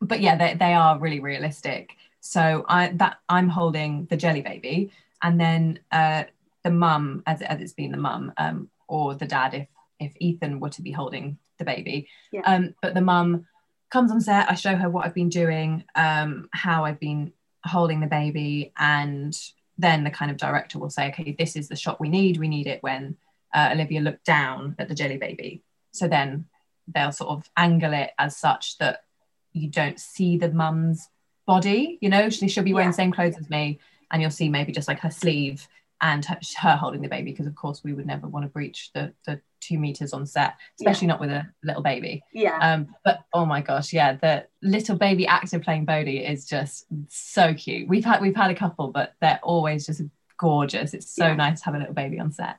but 0.00 0.20
yeah 0.20 0.36
they, 0.36 0.54
they 0.54 0.74
are 0.74 0.98
really 0.98 1.20
realistic. 1.20 1.96
So 2.20 2.64
i 2.68 2.88
that 2.96 3.18
i'm 3.28 3.48
holding 3.48 4.06
the 4.06 4.16
jelly 4.16 4.42
baby. 4.42 4.92
And 5.22 5.40
then 5.40 5.80
uh 5.90 6.24
the 6.62 6.70
mum 6.70 7.22
as, 7.26 7.40
as 7.40 7.60
it's 7.60 7.72
been 7.72 7.92
the 7.92 7.96
mum 7.96 8.32
um 8.36 8.68
or 8.86 9.14
the 9.14 9.26
dad 9.26 9.54
if 9.54 9.68
if 9.98 10.12
ethan 10.20 10.60
were 10.60 10.70
to 10.70 10.82
be 10.82 10.92
holding 10.92 11.38
the 11.58 11.64
baby. 11.64 12.08
Yeah. 12.30 12.42
um 12.44 12.74
but 12.82 12.94
the 12.94 13.00
mum 13.00 13.46
comes 13.90 14.12
on 14.12 14.20
set. 14.20 14.50
I 14.50 14.54
show 14.54 14.76
her 14.76 14.90
what 14.90 15.06
i've 15.06 15.14
been 15.14 15.30
doing 15.30 15.84
um 15.94 16.48
how 16.52 16.84
i've 16.84 17.00
been 17.00 17.32
holding 17.64 18.00
the 18.00 18.06
baby 18.06 18.72
and 18.78 19.38
then 19.78 20.04
the 20.04 20.10
kind 20.10 20.30
of 20.30 20.36
director 20.36 20.78
will 20.78 20.90
say 20.90 21.08
okay 21.08 21.34
this 21.38 21.56
is 21.56 21.68
the 21.68 21.76
shot 21.76 22.00
we 22.00 22.08
need. 22.08 22.38
We 22.38 22.48
need 22.48 22.66
it 22.66 22.82
when 22.82 23.16
uh, 23.54 23.70
olivia 23.72 24.00
looked 24.00 24.24
down 24.24 24.76
at 24.78 24.88
the 24.88 24.94
jelly 24.94 25.16
baby. 25.16 25.62
So 25.92 26.08
then 26.08 26.46
they'll 26.92 27.12
sort 27.12 27.30
of 27.30 27.50
angle 27.56 27.92
it 27.92 28.10
as 28.18 28.36
such 28.36 28.78
that 28.78 29.04
you 29.52 29.68
don't 29.68 29.98
see 29.98 30.36
the 30.36 30.50
mum's 30.52 31.08
body. 31.46 31.98
You 32.00 32.08
know 32.08 32.30
she, 32.30 32.48
she'll 32.48 32.64
be 32.64 32.72
wearing 32.72 32.88
Yeah. 32.88 32.92
the 32.92 32.96
same 32.96 33.12
clothes 33.12 33.36
as 33.38 33.50
me 33.50 33.80
and 34.10 34.20
you'll 34.22 34.30
see 34.30 34.48
maybe 34.48 34.72
just 34.72 34.88
like 34.88 35.00
her 35.00 35.10
sleeve 35.10 35.66
and 36.00 36.24
her, 36.24 36.38
her 36.58 36.76
holding 36.76 37.02
the 37.02 37.08
baby 37.08 37.30
because 37.30 37.46
of 37.46 37.54
course 37.54 37.84
we 37.84 37.92
would 37.92 38.06
never 38.06 38.26
want 38.26 38.44
to 38.44 38.48
breach 38.48 38.90
the, 38.94 39.12
the 39.26 39.40
two 39.60 39.78
meters 39.78 40.12
on 40.12 40.26
set 40.26 40.54
especially 40.80 41.06
not 41.06 41.20
with 41.20 41.30
a 41.30 41.46
little 41.62 41.82
baby. 41.82 42.22
Yeah. 42.32 42.58
um 42.60 42.88
but 43.04 43.20
oh 43.32 43.44
my 43.44 43.60
gosh 43.60 43.92
yeah 43.92 44.14
the 44.14 44.46
little 44.62 44.96
baby 44.96 45.26
actor 45.26 45.58
playing 45.58 45.84
Bodhi 45.84 46.18
is 46.24 46.46
just 46.46 46.86
so 47.08 47.54
cute. 47.54 47.88
We've 47.88 48.04
had 48.04 48.20
we've 48.20 48.36
had 48.36 48.50
a 48.50 48.54
couple 48.54 48.88
but 48.88 49.14
they're 49.20 49.40
always 49.42 49.86
just 49.86 50.02
gorgeous. 50.38 50.94
It's 50.94 51.14
so 51.14 51.26
Yeah. 51.26 51.34
nice 51.34 51.60
to 51.60 51.64
have 51.66 51.74
a 51.74 51.78
little 51.78 51.94
baby 51.94 52.18
on 52.18 52.32
set. 52.32 52.56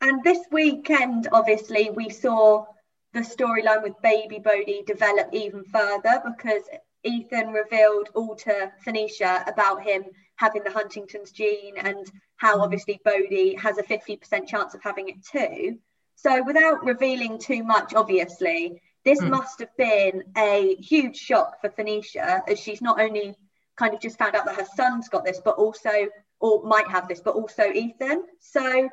And 0.00 0.22
this 0.22 0.38
weekend, 0.52 1.28
obviously, 1.32 1.90
we 1.90 2.10
saw 2.10 2.66
the 3.12 3.20
storyline 3.20 3.82
with 3.82 3.94
Baby 4.02 4.38
Bodhi 4.38 4.82
develop 4.86 5.28
even 5.32 5.64
further 5.64 6.22
because 6.24 6.62
Ethan 7.06 7.48
revealed 7.52 8.10
all 8.14 8.34
to 8.36 8.72
Fenisha 8.84 9.48
about 9.48 9.82
him 9.82 10.04
having 10.36 10.64
the 10.64 10.70
Huntington's 10.70 11.30
gene 11.32 11.78
and 11.78 12.10
how 12.36 12.60
obviously 12.60 13.00
Bodhi 13.04 13.54
has 13.54 13.78
a 13.78 13.82
50% 13.82 14.46
chance 14.46 14.74
of 14.74 14.82
having 14.82 15.08
it 15.08 15.22
too. 15.24 15.78
So, 16.16 16.42
without 16.42 16.84
revealing 16.84 17.38
too 17.38 17.62
much, 17.62 17.94
obviously, 17.94 18.82
this 19.04 19.20
Mm. 19.20 19.30
must 19.30 19.60
have 19.60 19.74
been 19.76 20.24
a 20.36 20.74
huge 20.76 21.16
shock 21.16 21.60
for 21.60 21.70
Fenisha 21.70 22.42
as 22.48 22.58
she's 22.58 22.82
not 22.82 23.00
only 23.00 23.36
kind 23.76 23.94
of 23.94 24.00
just 24.00 24.18
found 24.18 24.34
out 24.34 24.46
that 24.46 24.56
her 24.56 24.64
son's 24.64 25.08
got 25.08 25.24
this, 25.24 25.40
but 25.40 25.56
also, 25.56 26.08
or 26.40 26.62
might 26.64 26.88
have 26.88 27.06
this, 27.06 27.20
but 27.20 27.34
also 27.34 27.70
Ethan. 27.72 28.24
So, 28.40 28.88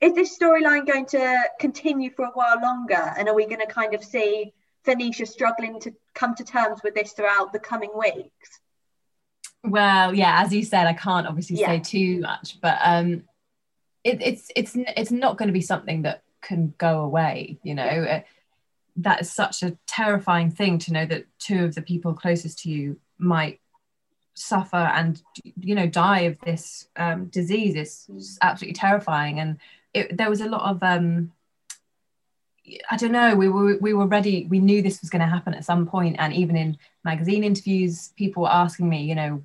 is 0.00 0.14
this 0.14 0.36
storyline 0.38 0.86
going 0.86 1.06
to 1.06 1.42
continue 1.60 2.10
for 2.10 2.24
a 2.24 2.30
while 2.30 2.60
longer? 2.60 3.12
And 3.16 3.28
are 3.28 3.34
we 3.34 3.46
going 3.46 3.60
to 3.60 3.66
kind 3.66 3.94
of 3.94 4.02
see 4.02 4.52
Fenisha 4.84 5.26
struggling 5.28 5.78
to 5.80 5.94
come 6.14 6.34
to 6.34 6.44
terms 6.44 6.80
with 6.84 6.94
this 6.94 7.12
throughout 7.12 7.52
the 7.52 7.58
coming 7.58 7.90
weeks? 7.96 8.60
well 9.64 10.12
yeah 10.12 10.42
as 10.42 10.52
you 10.52 10.64
said 10.64 10.86
i 10.88 10.92
can't 10.92 11.26
obviously 11.26 11.56
Yeah. 11.56 11.68
say 11.68 11.78
too 11.78 12.18
much 12.20 12.60
but 12.60 12.78
um 12.82 13.22
it, 14.02 14.20
it's 14.20 14.50
it's 14.56 14.72
it's 14.74 15.12
not 15.12 15.38
going 15.38 15.46
to 15.46 15.52
be 15.52 15.60
something 15.60 16.02
that 16.02 16.24
can 16.40 16.74
go 16.78 17.02
away 17.02 17.58
you 17.62 17.74
know 17.76 17.84
Uh, 17.84 18.20
that 18.96 19.20
is 19.20 19.30
such 19.30 19.62
a 19.62 19.78
terrifying 19.86 20.50
thing 20.50 20.78
to 20.78 20.92
know 20.92 21.06
that 21.06 21.24
two 21.38 21.64
of 21.64 21.76
the 21.76 21.82
people 21.82 22.12
closest 22.12 22.58
to 22.58 22.70
you 22.70 22.98
might 23.18 23.60
suffer 24.34 24.76
and 24.98 25.22
you 25.60 25.74
know 25.76 25.86
die 25.86 26.20
of 26.22 26.36
this 26.40 26.88
um, 26.96 27.26
disease 27.26 27.76
it's 27.76 28.38
absolutely 28.42 28.74
terrifying 28.74 29.38
and 29.38 29.58
it, 29.94 30.16
there 30.16 30.28
was 30.28 30.40
a 30.40 30.48
lot 30.48 30.68
of 30.68 30.82
um 30.82 31.30
I 32.90 32.96
don't 32.96 33.12
know. 33.12 33.34
We 33.34 33.48
were 33.48 33.76
we 33.80 33.94
were 33.94 34.06
ready. 34.06 34.46
We 34.48 34.58
knew 34.58 34.82
this 34.82 35.00
was 35.00 35.10
going 35.10 35.20
to 35.20 35.26
happen 35.26 35.54
at 35.54 35.64
some 35.64 35.86
point, 35.86 36.16
and 36.18 36.32
even 36.32 36.56
in 36.56 36.78
magazine 37.04 37.44
interviews, 37.44 38.12
people 38.16 38.42
were 38.44 38.52
asking 38.52 38.88
me, 38.88 39.02
you 39.04 39.14
know, 39.14 39.44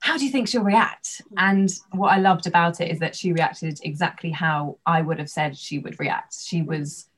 how 0.00 0.16
do 0.16 0.24
you 0.24 0.30
think 0.30 0.48
she'll 0.48 0.62
react? 0.62 1.22
Mm. 1.32 1.34
And 1.38 1.74
what 1.92 2.10
I 2.10 2.18
loved 2.18 2.46
about 2.46 2.80
it 2.80 2.90
is 2.90 2.98
that 3.00 3.16
she 3.16 3.32
reacted 3.32 3.80
exactly 3.82 4.30
how 4.30 4.78
I 4.86 5.02
would 5.02 5.18
have 5.18 5.30
said 5.30 5.56
she 5.56 5.78
would 5.78 5.98
react. 5.98 6.34
She 6.40 6.62
was, 6.62 7.08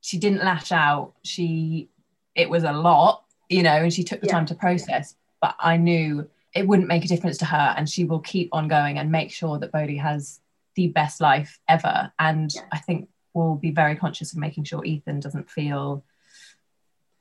she 0.00 0.18
didn't 0.18 0.44
lash 0.44 0.72
out. 0.72 1.14
She, 1.22 1.90
it 2.34 2.48
was 2.48 2.64
a 2.64 2.72
lot, 2.72 3.24
you 3.48 3.62
know, 3.62 3.70
and 3.70 3.92
she 3.92 4.04
took 4.04 4.20
the 4.20 4.26
Yeah. 4.26 4.32
time 4.34 4.46
to 4.46 4.54
process. 4.54 5.16
But 5.40 5.54
I 5.60 5.76
knew 5.76 6.28
it 6.54 6.66
wouldn't 6.66 6.88
make 6.88 7.04
a 7.04 7.08
difference 7.08 7.38
to 7.38 7.44
her 7.44 7.74
and 7.76 7.88
she 7.88 8.04
will 8.04 8.20
keep 8.20 8.48
on 8.52 8.68
going 8.68 8.98
and 8.98 9.12
make 9.12 9.30
sure 9.30 9.58
that 9.58 9.70
Bodhi 9.70 9.98
has 9.98 10.40
the 10.74 10.88
best 10.88 11.20
life 11.20 11.60
ever 11.68 12.12
and 12.18 12.52
Yeah. 12.54 12.62
I 12.72 12.78
think 12.78 13.08
will 13.46 13.56
be 13.56 13.70
very 13.70 13.96
conscious 13.96 14.32
of 14.32 14.38
making 14.38 14.64
sure 14.64 14.84
Ethan 14.84 15.20
doesn't 15.20 15.50
feel 15.50 16.04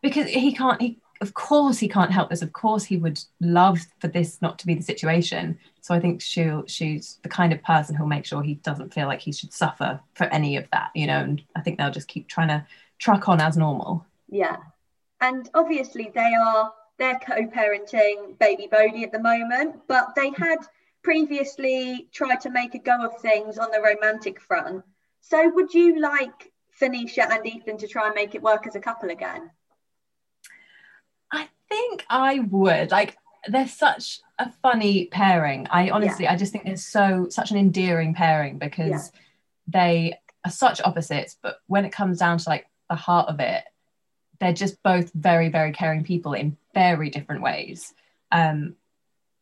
because 0.01 0.27
he 0.29 0.53
can't 0.53 0.81
he 0.81 0.99
of 1.19 1.33
course 1.33 1.79
he 1.79 1.87
can't 1.87 2.11
help 2.11 2.29
this 2.29 2.41
of 2.41 2.53
course 2.53 2.83
he 2.83 2.97
would 2.97 3.19
love 3.41 3.79
for 3.99 4.07
this 4.07 4.41
not 4.41 4.59
to 4.59 4.67
be 4.67 4.75
the 4.75 4.83
situation 4.83 5.57
so 5.81 5.95
I 5.95 5.99
think 5.99 6.21
she'll 6.21 6.65
she's 6.67 7.19
the 7.23 7.29
kind 7.29 7.51
of 7.53 7.63
person 7.63 7.95
who'll 7.95 8.07
make 8.07 8.25
sure 8.25 8.43
he 8.43 8.55
doesn't 8.55 8.93
feel 8.93 9.07
like 9.07 9.21
he 9.21 9.31
should 9.31 9.53
suffer 9.53 9.99
for 10.13 10.25
any 10.25 10.57
of 10.57 10.67
that 10.71 10.91
you 10.93 11.07
know 11.07 11.19
and 11.19 11.41
I 11.55 11.61
think 11.61 11.77
they'll 11.77 11.91
just 11.91 12.07
keep 12.07 12.27
trying 12.27 12.49
to 12.49 12.65
truck 12.99 13.27
on 13.29 13.41
as 13.41 13.57
normal 13.57 14.05
Yeah. 14.29 14.57
And 15.21 15.49
obviously 15.53 16.11
they 16.13 16.33
are 16.35 16.73
they're 16.97 17.19
co-parenting 17.19 18.37
baby 18.39 18.67
Bodhi 18.71 19.03
at 19.03 19.11
the 19.11 19.19
moment, 19.19 19.75
but 19.87 20.15
they 20.15 20.31
had 20.31 20.59
previously 21.03 22.07
tried 22.11 22.41
to 22.41 22.49
make 22.49 22.73
a 22.73 22.79
go 22.79 23.05
of 23.05 23.21
things 23.21 23.57
on 23.57 23.69
the 23.71 23.81
romantic 23.81 24.41
front. 24.41 24.83
So 25.21 25.49
would 25.49 25.73
you 25.73 25.99
like 25.99 26.51
Fenisha 26.79 27.29
and 27.29 27.45
Ethan 27.45 27.77
to 27.79 27.87
try 27.87 28.05
and 28.07 28.15
make 28.15 28.35
it 28.35 28.41
work 28.41 28.67
as 28.67 28.75
a 28.75 28.79
couple 28.79 29.09
again? 29.09 29.51
I 31.31 31.49
think 31.69 32.05
I 32.09 32.39
would. 32.39 32.91
Like 32.91 33.17
they're 33.47 33.67
such 33.67 34.21
a 34.39 34.51
funny 34.61 35.05
pairing. 35.07 35.67
I 35.69 35.89
honestly 35.89 36.27
I 36.27 36.35
just 36.35 36.51
think 36.51 36.65
they're 36.65 36.77
so 36.77 37.27
such 37.29 37.51
an 37.51 37.57
endearing 37.57 38.13
pairing 38.13 38.57
because 38.57 39.11
Yeah. 39.13 39.19
they 39.67 40.19
are 40.45 40.51
such 40.51 40.81
opposites, 40.81 41.37
but 41.41 41.59
when 41.67 41.85
it 41.85 41.91
comes 41.91 42.19
down 42.19 42.37
to 42.37 42.49
like 42.49 42.67
the 42.89 42.95
heart 42.95 43.27
of 43.29 43.39
it, 43.39 43.63
they're 44.39 44.53
just 44.53 44.81
both 44.83 45.11
very, 45.13 45.49
very 45.49 45.71
caring 45.71 46.03
people 46.03 46.33
in 46.33 46.55
very 46.73 47.09
different 47.09 47.41
ways. 47.41 47.93
Um, 48.31 48.75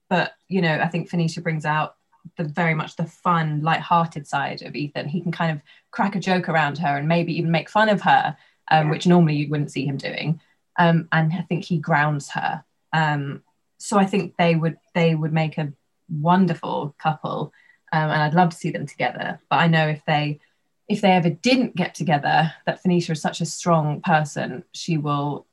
but 0.10 0.34
you 0.48 0.62
know, 0.62 0.80
I 0.80 0.88
think 0.88 1.10
Fenisha 1.10 1.44
brings 1.44 1.66
out 1.66 1.96
the 2.38 2.44
very 2.44 2.74
much 2.74 2.96
the 2.96 3.06
fun, 3.06 3.62
light-hearted 3.62 4.28
side 4.28 4.62
of 4.62 4.76
Ethan. 4.76 5.08
He 5.08 5.22
can 5.22 5.32
kind 5.32 5.52
of 5.52 5.62
crack 5.92 6.16
a 6.16 6.20
joke 6.20 6.50
around 6.50 6.78
her 6.80 6.98
and 6.98 7.08
maybe 7.08 7.38
even 7.38 7.52
make 7.52 7.70
fun 7.70 7.90
of 7.90 8.02
her, 8.02 8.36
um, 8.70 8.86
Yeah. 8.86 8.92
which 8.92 9.08
normally 9.08 9.36
you 9.36 9.50
wouldn't 9.50 9.72
see 9.72 9.86
him 9.86 9.98
doing. 9.98 10.40
Um, 10.78 11.08
and 11.12 11.32
I 11.34 11.42
think 11.44 11.64
he 11.64 11.78
grounds 11.78 12.30
her. 12.32 12.64
Um, 12.94 13.44
so 13.78 13.98
I 13.98 14.06
think 14.06 14.36
they 14.38 14.56
would 14.56 14.78
they 14.94 15.16
would 15.16 15.34
make 15.34 15.58
a 15.58 15.72
wonderful 16.10 16.96
couple, 16.98 17.54
um, 17.92 18.10
and 18.10 18.22
I'd 18.24 18.34
love 18.34 18.50
to 18.50 18.58
see 18.58 18.72
them 18.72 18.86
together. 18.86 19.40
But 19.50 19.58
I 19.58 19.68
know 19.68 19.88
if 19.88 20.04
they 20.06 20.40
if 20.88 21.02
they 21.02 21.12
ever 21.12 21.30
didn't 21.30 21.76
get 21.76 21.96
together, 21.96 22.54
that 22.66 22.84
Fenisha 22.84 23.12
is 23.12 23.22
such 23.22 23.42
a 23.42 23.46
strong 23.46 24.02
person, 24.02 24.64
she 24.72 24.98
will, 24.98 25.48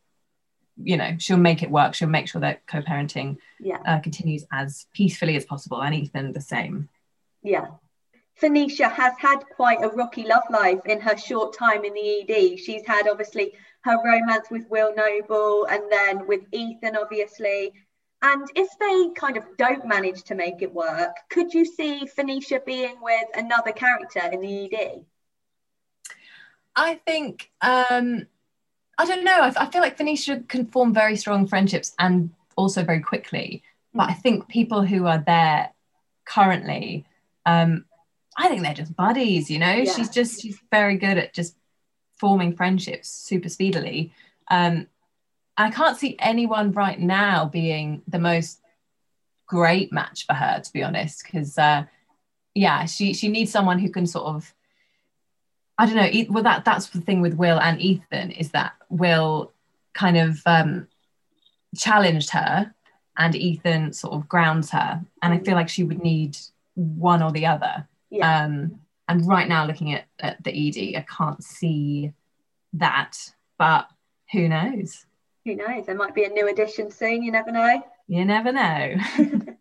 you 0.77 0.97
know, 0.97 1.17
she'll 1.19 1.37
make 1.37 1.63
it 1.63 1.71
work. 1.71 1.95
She'll 1.95 2.09
make 2.09 2.29
sure 2.29 2.41
that 2.41 2.67
co-parenting 2.67 3.39
Yeah. 3.61 3.79
uh, 3.87 4.01
continues 4.01 4.45
as 4.53 4.87
peacefully 4.93 5.37
as 5.37 5.45
possible, 5.45 5.83
and 5.83 5.95
Ethan 5.95 6.33
the 6.33 6.41
same. 6.41 6.89
Yeah. 7.43 7.67
Fenisha 8.41 8.91
has 8.91 9.13
had 9.19 9.45
quite 9.55 9.83
a 9.83 9.89
rocky 9.89 10.25
love 10.25 10.45
life 10.51 10.85
in 10.87 11.01
her 11.01 11.17
short 11.17 11.57
time 11.57 11.85
in 11.85 11.93
the 11.93 12.21
ED. 12.23 12.59
She's 12.59 12.87
had 12.87 13.07
obviously 13.07 13.53
her 13.83 13.99
romance 14.05 14.49
with 14.51 14.69
Will 14.71 14.95
Noble 14.95 15.67
and 15.67 15.83
then 15.91 16.27
with 16.27 16.43
Ethan, 16.53 16.97
obviously. 16.97 17.73
And 18.23 18.49
if 18.55 18.69
they 18.79 19.11
kind 19.15 19.37
of 19.37 19.45
don't 19.59 19.85
manage 19.85 20.23
to 20.25 20.35
make 20.35 20.63
it 20.63 20.73
work, 20.73 21.17
could 21.29 21.53
you 21.53 21.65
see 21.65 22.09
Fenisha 22.17 22.65
being 22.65 22.95
with 23.03 23.29
another 23.35 23.73
character 23.73 24.21
in 24.33 24.41
the 24.41 24.65
ED? 24.75 25.05
I 26.75 26.95
think 27.07 27.51
um, 27.61 28.27
I 28.99 29.05
don't 29.05 29.25
know. 29.25 29.41
I, 29.41 29.53
I 29.57 29.67
feel 29.71 29.81
like 29.81 29.97
Fenisha 29.99 30.47
can 30.49 30.67
form 30.67 30.93
very 30.93 31.17
strong 31.17 31.47
friendships 31.47 31.93
and 31.99 32.31
also 32.57 32.85
very 32.85 33.01
quickly. 33.01 33.63
But 33.95 34.11
I 34.11 34.15
think 34.15 34.49
people 34.49 34.83
who 34.85 35.07
are 35.07 35.23
there 35.27 35.71
currently, 36.25 37.05
um, 37.47 37.85
I 38.37 38.49
think 38.49 38.63
they're 38.63 38.75
just 38.75 38.97
buddies. 38.97 39.51
You 39.51 39.59
know, 39.59 39.73
Yeah. 39.73 39.93
she's 39.93 40.09
just 40.09 40.41
she's 40.41 40.59
very 40.71 40.97
good 40.97 41.19
at 41.19 41.35
just 41.35 41.57
forming 42.19 42.55
friendships 42.57 43.09
super 43.09 43.49
speedily. 43.49 44.13
Um, 44.51 44.87
I 45.57 45.71
can't 45.71 45.99
see 45.99 46.17
anyone 46.19 46.73
right 46.73 46.99
now 46.99 47.47
being 47.47 48.03
the 48.09 48.19
most 48.19 48.61
great 49.47 49.93
match 49.93 50.25
for 50.27 50.33
her, 50.35 50.61
to 50.61 50.73
be 50.73 50.83
honest, 50.83 51.25
because 51.25 51.59
uh, 51.59 51.85
yeah, 52.55 52.87
she 52.87 53.13
she 53.13 53.29
needs 53.29 53.51
someone 53.51 53.79
who 53.79 53.91
can 53.91 54.07
sort 54.07 54.27
of 54.27 54.55
I 55.83 55.87
don't 55.87 55.97
know. 55.97 56.25
Well, 56.31 56.45
that 56.45 56.65
that's 56.65 56.91
the 56.91 57.01
thing 57.01 57.23
with 57.23 57.35
Will 57.35 57.59
and 57.59 57.81
Ethan 57.81 58.31
is 58.31 58.53
that 58.53 58.75
Will 58.89 59.51
kind 59.95 60.17
of 60.17 60.41
um, 60.47 60.87
challenged 61.77 62.31
her, 62.31 62.73
and 63.19 63.35
Ethan 63.35 63.93
sort 63.93 64.15
of 64.15 64.29
grounds 64.29 64.71
her. 64.71 65.03
And 65.23 65.35
I 65.35 65.39
feel 65.39 65.55
like 65.55 65.69
she 65.69 65.83
would 65.83 66.01
need 66.01 66.37
one 66.75 67.21
or 67.21 67.33
the 67.33 67.47
other. 67.47 67.89
Yeah. 68.11 68.45
Um, 68.45 68.79
and 69.09 69.27
right 69.27 69.49
now, 69.49 69.67
looking 69.67 69.93
at, 69.93 70.05
at 70.21 70.45
the 70.45 70.53
ED, 70.53 70.97
I 70.97 71.05
can't 71.11 71.43
see 71.43 72.13
that. 72.75 73.19
But 73.59 73.91
who 74.31 74.49
knows? 74.49 75.05
Who 75.45 75.57
knows? 75.57 75.87
There 75.87 75.97
might 75.97 76.15
be 76.15 76.23
a 76.23 76.29
new 76.29 76.49
addition 76.49 76.93
soon. 76.93 77.25
You 77.25 77.33
never 77.33 77.51
know. 77.51 77.83
You 78.07 78.25
never 78.25 78.53
know. 78.53 78.95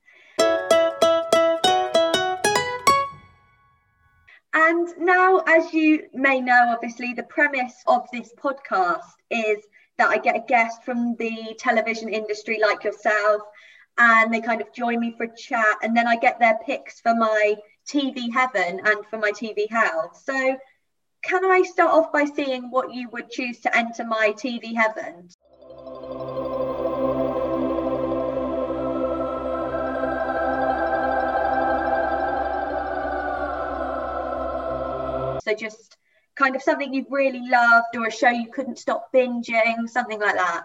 And 4.54 4.88
now, 4.98 5.40
as 5.48 5.74
you 5.74 6.08
may 6.14 6.42
know, 6.42 6.74
obviously, 6.74 7.14
the 7.14 7.24
premise 7.24 7.84
of 7.88 8.08
this 8.12 8.34
podcast 8.34 9.14
is 9.30 9.64
that 9.98 10.10
I 10.10 10.18
get 10.18 10.36
a 10.36 10.44
guest 10.46 10.84
from 10.84 11.16
the 11.16 11.56
television 11.58 12.10
industry 12.10 12.60
like 12.62 12.84
yourself, 12.84 13.42
and 13.98 14.34
they 14.34 14.42
kind 14.42 14.62
of 14.62 14.74
join 14.74 15.00
me 15.00 15.16
for 15.16 15.24
a 15.24 15.36
chat, 15.38 15.78
and 15.84 15.96
then 15.96 16.08
I 16.08 16.18
get 16.18 16.40
their 16.40 16.60
picks 16.66 17.00
for 17.00 17.16
my 17.16 17.56
TV 17.88 18.32
heaven 18.34 18.82
and 18.84 19.06
for 19.10 19.18
my 19.18 19.32
TV 19.32 19.70
hell. 19.70 20.12
So, 20.14 20.58
can 21.24 21.46
I 21.46 21.62
start 21.62 21.94
off 21.94 22.12
by 22.12 22.26
seeing 22.26 22.72
what 22.72 22.94
you 22.94 23.08
would 23.10 23.30
choose 23.30 23.60
to 23.62 23.76
enter 23.76 24.04
my 24.04 24.34
TV 24.36 24.76
heaven? 24.76 25.30
So 35.60 35.68
just 35.68 35.98
kind 36.36 36.56
of 36.56 36.62
something 36.62 36.94
you've 36.94 37.12
really 37.12 37.42
loved 37.48 37.96
or 37.96 38.08
a 38.08 38.12
show 38.12 38.30
you 38.30 38.52
couldn't 38.52 38.80
stop 38.80 39.12
binging, 39.14 39.88
something 39.90 40.20
like 40.20 40.36
that. 40.36 40.64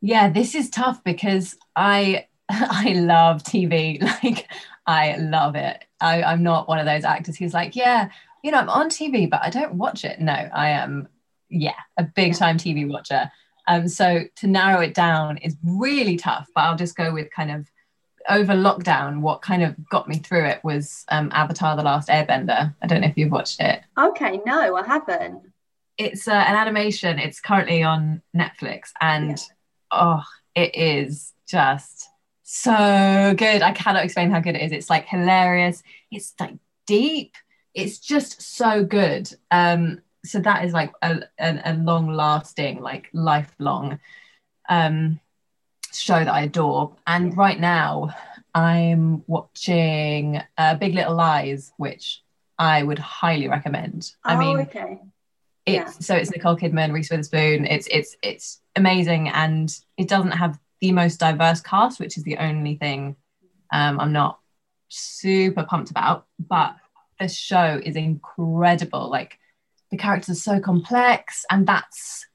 yeah, 0.00 0.28
this 0.30 0.54
is 0.54 0.70
tough 0.70 1.02
because 1.04 1.56
I 1.76 2.26
I 2.48 2.92
love 2.94 3.42
TV. 3.42 4.00
Like 4.22 4.48
I 4.86 5.16
love 5.16 5.54
it. 5.54 5.84
I, 6.00 6.22
I'm 6.22 6.42
not 6.42 6.68
one 6.68 6.78
of 6.78 6.86
those 6.86 7.04
actors 7.04 7.36
who's 7.36 7.54
like, 7.54 7.76
yeah, 7.76 8.08
you 8.42 8.50
know, 8.50 8.58
I'm 8.58 8.68
on 8.68 8.88
TV, 8.90 9.30
but 9.30 9.40
I 9.42 9.50
don't 9.50 9.74
watch 9.74 10.04
it. 10.04 10.20
No, 10.20 10.32
I 10.32 10.70
am, 10.70 11.08
yeah, 11.48 11.78
a 11.96 12.02
big 12.02 12.34
time 12.34 12.58
TV 12.58 12.88
watcher. 12.88 13.30
Um, 13.68 13.86
so 13.86 14.24
to 14.36 14.46
narrow 14.48 14.80
it 14.80 14.94
down 14.94 15.38
is 15.38 15.56
really 15.62 16.16
tough, 16.16 16.48
but 16.54 16.62
I'll 16.62 16.76
just 16.76 16.96
go 16.96 17.12
with 17.12 17.30
kind 17.30 17.52
of 17.52 17.70
over 18.28 18.54
lockdown. 18.54 19.20
What 19.20 19.42
kind 19.42 19.62
of 19.62 19.74
got 19.88 20.08
me 20.08 20.18
through 20.18 20.46
it 20.46 20.62
was 20.64 21.04
um, 21.08 21.30
Avatar: 21.32 21.76
The 21.76 21.82
Last 21.82 22.08
Airbender. 22.08 22.74
I 22.82 22.86
don't 22.86 23.00
know 23.00 23.08
if 23.08 23.16
you've 23.16 23.32
watched 23.32 23.60
it. 23.60 23.82
Okay, 23.98 24.40
no, 24.44 24.76
I 24.76 24.86
haven't. 24.86 25.42
It's 25.98 26.26
uh, 26.26 26.32
an 26.32 26.56
animation. 26.56 27.18
It's 27.18 27.40
currently 27.40 27.82
on 27.82 28.22
Netflix, 28.36 28.90
and 29.00 29.38
oh, 29.90 30.22
it 30.54 30.74
is 30.74 31.32
just 31.48 32.08
so 32.42 33.34
good. 33.36 33.62
I 33.62 33.72
cannot 33.72 34.04
explain 34.04 34.30
how 34.30 34.40
good 34.40 34.56
it 34.56 34.62
is. 34.62 34.72
It's 34.72 34.90
like 34.90 35.06
hilarious. 35.06 35.82
It's 36.10 36.34
like 36.38 36.56
deep. 36.86 37.34
It's 37.74 37.98
just 37.98 38.42
so 38.42 38.84
good. 38.84 39.32
Um, 39.50 40.02
so 40.24 40.38
that 40.40 40.64
is 40.64 40.72
like 40.72 40.92
a, 41.02 41.22
a, 41.38 41.60
a 41.64 41.74
long 41.74 42.12
lasting, 42.12 42.80
like 42.80 43.08
lifelong 43.12 43.98
um, 44.68 45.20
show 46.00 46.18
that 46.18 46.28
I 46.32 46.42
adore. 46.42 46.96
And 47.06 47.36
right 47.36 47.58
now, 47.58 48.14
I'm 48.54 49.24
watching 49.26 50.40
uh, 50.58 50.74
Big 50.76 50.94
Little 50.94 51.14
Lies, 51.14 51.72
which 51.76 52.22
I 52.58 52.82
would 52.82 52.98
highly 52.98 53.48
recommend. 53.48 54.12
I 54.24 54.34
oh, 54.34 54.38
mean, 54.38 54.58
okay. 54.60 54.98
it's 55.66 55.94
Yeah. 55.94 56.00
so 56.00 56.14
it's 56.14 56.30
Nicole 56.30 56.56
Kidman, 56.56 56.92
Reese 56.92 57.10
Witherspoon. 57.10 57.66
It's 57.66 57.88
it's 57.90 58.16
it's 58.22 58.60
amazing, 58.76 59.28
and 59.30 59.74
it 59.96 60.08
doesn't 60.08 60.32
have 60.32 60.58
the 60.80 60.92
most 60.92 61.18
diverse 61.18 61.60
cast, 61.60 62.00
which 62.00 62.16
is 62.16 62.24
the 62.24 62.38
only 62.38 62.76
thing 62.76 63.16
um, 63.72 63.98
I'm 64.00 64.12
not 64.12 64.38
super 64.88 65.64
pumped 65.64 65.90
about. 65.90 66.26
But 66.38 66.76
the 67.18 67.28
show 67.28 67.80
is 67.82 67.96
incredible. 67.96 69.08
Like 69.10 69.38
the 69.90 69.96
characters 69.96 70.38
are 70.38 70.40
so 70.40 70.60
complex, 70.60 71.44
and 71.50 71.66
that's 71.66 72.26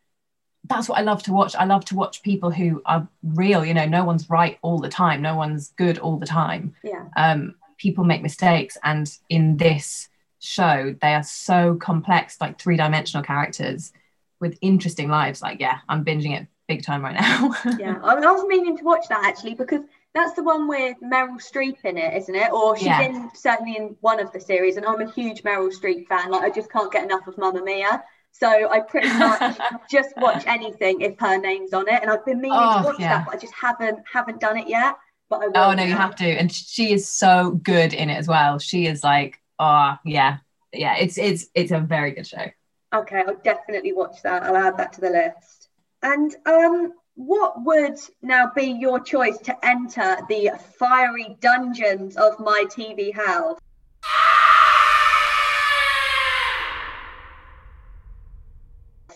that's 0.69 0.89
what 0.89 0.97
I 0.97 1.01
love 1.01 1.23
to 1.23 1.34
watch. 1.34 1.56
I 1.56 1.65
love 1.65 1.86
to 1.86 1.95
watch 1.95 2.21
people 2.23 2.51
who 2.51 2.82
are 2.86 3.08
real. 3.23 3.63
You 3.65 3.73
know, 3.73 3.86
no 3.86 4.03
one's 4.03 4.30
right 4.30 4.58
all 4.62 4.80
the 4.80 4.89
time. 4.89 5.21
No 5.21 5.36
one's 5.36 5.69
good 5.77 5.97
all 5.99 6.17
the 6.17 6.25
time 6.25 6.75
Yeah. 6.84 7.06
um, 7.15 7.56
people 7.77 8.03
make 8.03 8.21
mistakes 8.21 8.77
and 8.84 9.12
in 9.30 9.58
this 9.58 10.10
show 10.39 10.95
they 11.01 11.13
are 11.13 11.23
so 11.23 11.75
complex 11.75 12.39
like 12.39 12.60
three-dimensional 12.60 13.23
characters 13.23 13.91
with 14.39 14.58
interesting 14.62 15.10
lives 15.10 15.41
like 15.41 15.60
yeah 15.60 15.80
i'm 15.89 16.06
binging 16.06 16.39
it 16.39 16.47
big 16.67 16.84
time 16.84 17.03
right 17.03 17.15
now 17.19 17.51
Yeah. 17.80 17.99
I 18.03 18.13
was 18.32 18.45
meaning 18.47 18.77
to 18.77 18.84
watch 18.84 19.08
that 19.10 19.23
actually 19.25 19.56
because 19.56 19.82
That's 20.13 20.34
the 20.34 20.43
one 20.43 20.67
with 20.67 20.97
Meryl 21.03 21.38
Streep 21.39 21.77
in 21.86 21.97
it, 21.97 22.15
isn't 22.17 22.34
it? 22.36 22.51
Or 22.51 22.75
she's 22.75 22.88
Yeah. 22.88 23.01
in 23.01 23.30
certainly 23.36 23.75
in 23.77 23.95
one 24.01 24.19
of 24.19 24.32
the 24.32 24.39
series, 24.39 24.75
and 24.77 24.86
I'm 24.86 25.01
a 25.01 25.12
huge 25.12 25.43
Meryl 25.43 25.71
Streep 25.71 26.08
fan. 26.08 26.32
Like 26.32 26.43
I 26.43 26.49
just 26.49 26.71
can't 26.71 26.91
get 26.91 27.03
enough 27.03 27.27
of 27.27 27.38
Mamma 27.38 27.62
Mia. 27.63 28.03
So 28.39 28.69
I 28.69 28.82
pretty 28.82 29.10
much 29.10 29.58
just 29.91 30.10
watch 30.17 30.43
anything 30.45 31.02
if 31.02 31.19
her 31.19 31.38
name's 31.39 31.73
on 31.73 31.88
it, 31.88 32.02
and 32.02 32.12
I've 32.12 32.26
been 32.26 32.39
meaning 32.39 32.58
Oh, 32.60 32.80
to 32.82 32.86
watch 32.86 33.00
yeah. 33.00 33.17
that, 33.19 33.26
but 33.26 33.36
I 33.36 33.38
just 33.38 33.54
haven't 33.54 34.00
haven't 34.12 34.39
done 34.39 34.58
it 34.58 34.67
yet. 34.67 34.95
But 35.30 35.41
I 35.41 35.47
will. 35.47 35.58
Oh 35.58 35.73
no, 35.73 35.84
you 35.84 35.95
have 35.95 36.15
to. 36.17 36.26
And 36.26 36.52
she 36.52 36.93
is 36.93 37.10
so 37.10 37.60
good 37.63 37.93
in 37.93 38.10
it 38.10 38.15
as 38.15 38.28
well. 38.28 38.60
She 38.60 38.86
is 38.86 39.04
like, 39.04 39.39
oh 39.60 39.95
yeah, 40.06 40.38
yeah. 40.71 40.95
It's 40.97 41.17
it's 41.17 41.47
it's 41.56 41.71
a 41.71 41.80
very 41.80 42.12
good 42.12 42.28
show. 42.28 42.45
Okay, 42.93 43.23
I'll 43.28 43.36
definitely 43.43 43.93
watch 43.93 44.21
that. 44.23 44.43
I'll 44.43 44.56
add 44.56 44.78
that 44.78 44.93
to 44.93 45.02
the 45.02 45.10
list. 45.10 45.69
And 46.04 46.36
um, 46.45 46.93
what 47.15 47.65
would 47.65 47.97
now 48.21 48.52
be 48.56 48.65
your 48.65 49.00
choice 49.00 49.39
to 49.39 49.65
enter 49.65 50.15
the 50.30 50.52
fiery 50.78 51.38
dungeons 51.41 52.15
of 52.15 52.39
my 52.39 52.65
TV 52.69 53.13
house? 53.13 53.58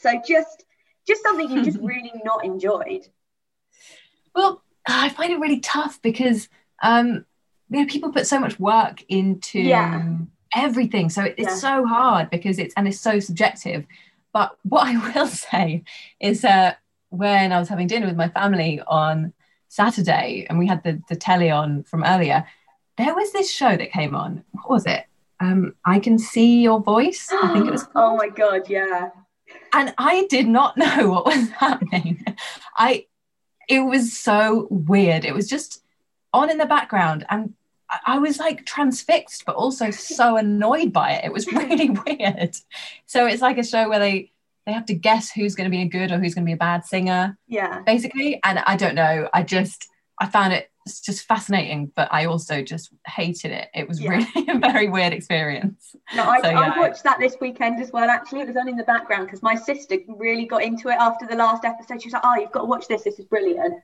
So 0.02 0.20
just 0.28 0.66
just 1.08 1.22
something 1.24 1.50
you 1.50 1.64
just 1.64 1.78
really 1.82 2.12
not 2.24 2.44
enjoyed. 2.44 3.08
Well, 4.36 4.64
I 4.88 5.10
find 5.10 5.32
it 5.32 5.40
really 5.40 5.60
tough 5.60 6.02
because 6.02 6.50
um, 6.84 7.26
you 7.70 7.82
know 7.82 7.86
people 7.86 8.12
put 8.12 8.28
so 8.28 8.40
much 8.40 8.60
work 8.60 9.04
into 9.10 9.60
Yeah. 9.60 10.04
everything, 10.56 11.10
so 11.10 11.24
it's 11.24 11.40
Yeah. 11.40 11.56
so 11.56 11.86
hard 11.86 12.30
because 12.30 12.60
it's 12.60 12.74
and 12.76 12.88
it's 12.88 13.00
so 13.00 13.20
subjective. 13.20 13.86
But 14.34 14.58
what 14.64 14.88
I 14.92 15.14
will 15.14 15.28
say 15.28 15.84
is 16.20 16.42
that 16.42 16.80
when 17.10 17.52
I 17.52 17.60
was 17.60 17.70
having 17.70 17.88
dinner 17.88 18.08
with 18.08 18.16
my 18.16 18.30
family 18.30 18.82
on 18.88 19.34
Saturday 19.68 20.46
and 20.50 20.58
we 20.58 20.68
had 20.68 20.84
the 20.84 21.02
the 21.10 21.16
telly 21.16 21.50
on 21.52 21.84
from 21.84 22.04
earlier, 22.04 22.46
there 22.98 23.14
was 23.14 23.32
this 23.34 23.52
show 23.52 23.76
that 23.78 23.92
came 23.92 24.16
on. 24.16 24.44
What 24.52 24.70
was 24.70 24.86
it? 24.86 25.06
Um, 25.40 25.74
I 25.86 26.00
can 26.00 26.18
see 26.20 26.62
your 26.62 26.80
voice. 26.80 27.28
I 27.32 27.52
think 27.54 27.68
it 27.68 27.72
was. 27.72 27.88
oh 27.96 28.16
my 28.16 28.30
god, 28.30 28.70
yeah. 28.70 29.10
And 29.74 29.94
I 29.98 30.26
did 30.30 30.48
not 30.48 30.78
know 30.78 31.10
what 31.10 31.26
was 31.26 31.50
happening. 31.50 32.26
I 32.76 33.06
it 33.68 33.82
was 33.82 34.18
so 34.18 34.68
weird. 34.70 35.26
It 35.26 35.34
was 35.34 35.48
just 35.48 35.84
on 36.34 36.50
in 36.50 36.58
the 36.58 36.66
background 36.66 37.26
and 37.30 37.54
I- 38.06 38.20
was 38.20 38.40
like 38.40 38.66
transfixed, 38.66 39.46
but 39.46 39.56
also 39.56 39.92
so 39.92 40.38
annoyed 40.38 40.94
by 40.94 41.14
it. 41.14 41.26
It 41.26 41.34
was 41.34 41.46
hmm. 41.46 41.58
really 41.58 41.90
weird. 42.06 42.56
So 43.06 43.28
it's 43.28 43.42
like 43.42 43.58
a 43.58 43.64
show 43.64 43.90
where 43.90 44.00
they 44.00 44.32
they 44.66 44.74
have 44.74 44.86
to 44.86 44.94
guess 44.94 45.32
who's 45.32 45.56
going 45.56 45.70
to 45.70 45.76
be 45.76 45.82
a 45.82 45.88
good 45.88 46.12
or 46.12 46.20
who's 46.20 46.36
going 46.36 46.46
to 46.46 46.50
be 46.50 46.54
a 46.54 46.58
bad 46.58 46.86
singer, 46.86 47.36
Yeah. 47.48 47.82
basically. 47.82 48.40
And 48.44 48.60
I 48.60 48.76
don't 48.76 48.94
know. 48.94 49.28
I 49.34 49.42
just 49.42 49.88
I 50.22 50.28
found 50.28 50.54
it 50.54 50.70
just 51.04 51.24
fascinating, 51.28 51.92
but 51.96 52.08
I 52.12 52.26
also 52.26 52.62
just 52.62 52.92
hated 53.06 53.52
it. 53.52 53.68
It 53.74 53.88
was 53.88 54.00
Yeah. 54.00 54.12
really 54.12 54.48
a 54.50 54.58
very 54.60 54.88
weird 54.88 55.14
experience. 55.14 55.96
No, 56.16 56.24
I, 56.24 56.40
So, 56.42 56.48
I 56.50 56.80
watched 56.80 57.04
that 57.04 57.20
this 57.20 57.36
weekend 57.42 57.82
as 57.82 57.92
well. 57.92 58.10
Actually, 58.10 58.42
it 58.42 58.48
was 58.48 58.56
on 58.58 58.70
in 58.70 58.78
the 58.78 58.84
background 58.84 59.26
because 59.26 59.42
my 59.44 59.56
sister 59.56 59.98
really 60.08 60.46
got 60.46 60.64
into 60.64 60.88
it 60.90 60.98
after 61.00 61.28
the 61.28 61.36
last 61.36 61.66
episode. 61.66 62.02
She 62.02 62.08
was 62.08 62.14
like, 62.14 62.24
"Oh, 62.26 62.36
you've 62.40 62.52
got 62.52 62.62
to 62.62 62.66
watch 62.66 62.88
this. 62.88 63.04
This 63.04 63.20
is 63.20 63.26
brilliant." 63.26 63.76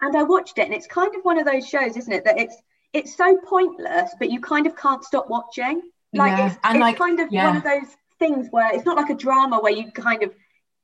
And 0.00 0.16
I 0.16 0.22
watched 0.24 0.58
it, 0.58 0.62
and 0.66 0.74
it's 0.74 0.86
kind 0.86 1.14
of 1.14 1.22
one 1.22 1.38
of 1.38 1.46
those 1.46 1.66
shows, 1.68 1.96
isn't 1.96 2.12
it? 2.12 2.24
That 2.24 2.38
it's 2.38 2.56
it's 2.92 3.14
so 3.16 3.38
pointless, 3.46 4.14
but 4.18 4.30
you 4.30 4.40
kind 4.40 4.66
of 4.66 4.76
can't 4.76 5.04
stop 5.04 5.28
watching. 5.30 5.82
Like 6.12 6.36
Yeah, 6.38 6.46
it's, 6.48 6.58
and 6.64 6.76
it's 6.76 6.82
like- 6.82 6.98
kind 6.98 7.20
of 7.20 7.30
yeah. 7.30 7.46
one 7.48 7.56
of 7.58 7.64
those 7.64 7.96
things 8.18 8.48
where 8.50 8.74
it's 8.74 8.86
not 8.86 8.96
like 8.96 9.10
a 9.10 9.14
drama 9.14 9.58
where 9.60 9.72
you 9.72 9.90
kind 9.92 10.22
of 10.22 10.32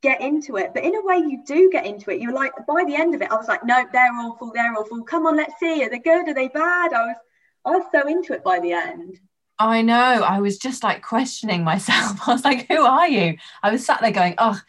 get 0.02 0.20
into 0.20 0.56
it, 0.56 0.72
but 0.74 0.84
in 0.84 0.94
a 0.94 1.02
way 1.02 1.16
you 1.16 1.42
do 1.46 1.70
get 1.70 1.86
into 1.86 2.10
it. 2.10 2.20
You're 2.20 2.32
like, 2.32 2.52
by 2.66 2.84
the 2.84 2.96
end 2.96 3.14
of 3.14 3.22
it, 3.22 3.30
I 3.30 3.36
was 3.36 3.48
like, 3.48 3.64
"No, 3.64 3.84
they're 3.92 4.12
awful. 4.20 4.52
They're 4.52 4.74
awful. 4.74 5.02
Come 5.04 5.26
on, 5.26 5.36
let's 5.36 5.58
see. 5.58 5.84
Are 5.84 5.90
they 5.90 6.00
good? 6.00 6.28
Are 6.28 6.34
they 6.34 6.48
bad?" 6.48 6.92
I 6.92 7.06
was 7.06 7.16
I 7.64 7.70
was 7.70 7.84
so 7.92 8.06
into 8.06 8.32
it 8.32 8.44
by 8.44 8.58
the 8.60 8.72
end. 8.72 9.20
I 9.58 9.82
know. 9.82 9.94
I 9.94 10.40
was 10.40 10.58
just 10.58 10.82
like 10.82 11.02
questioning 11.02 11.64
myself. 11.72 12.28
I 12.28 12.32
was 12.32 12.44
like, 12.44 12.66
who 12.68 12.82
are 12.82 13.08
you? 13.08 13.36
I 13.62 13.70
was 13.70 13.86
sat 13.86 14.00
there 14.00 14.10
going, 14.10 14.34
oh, 14.38 14.60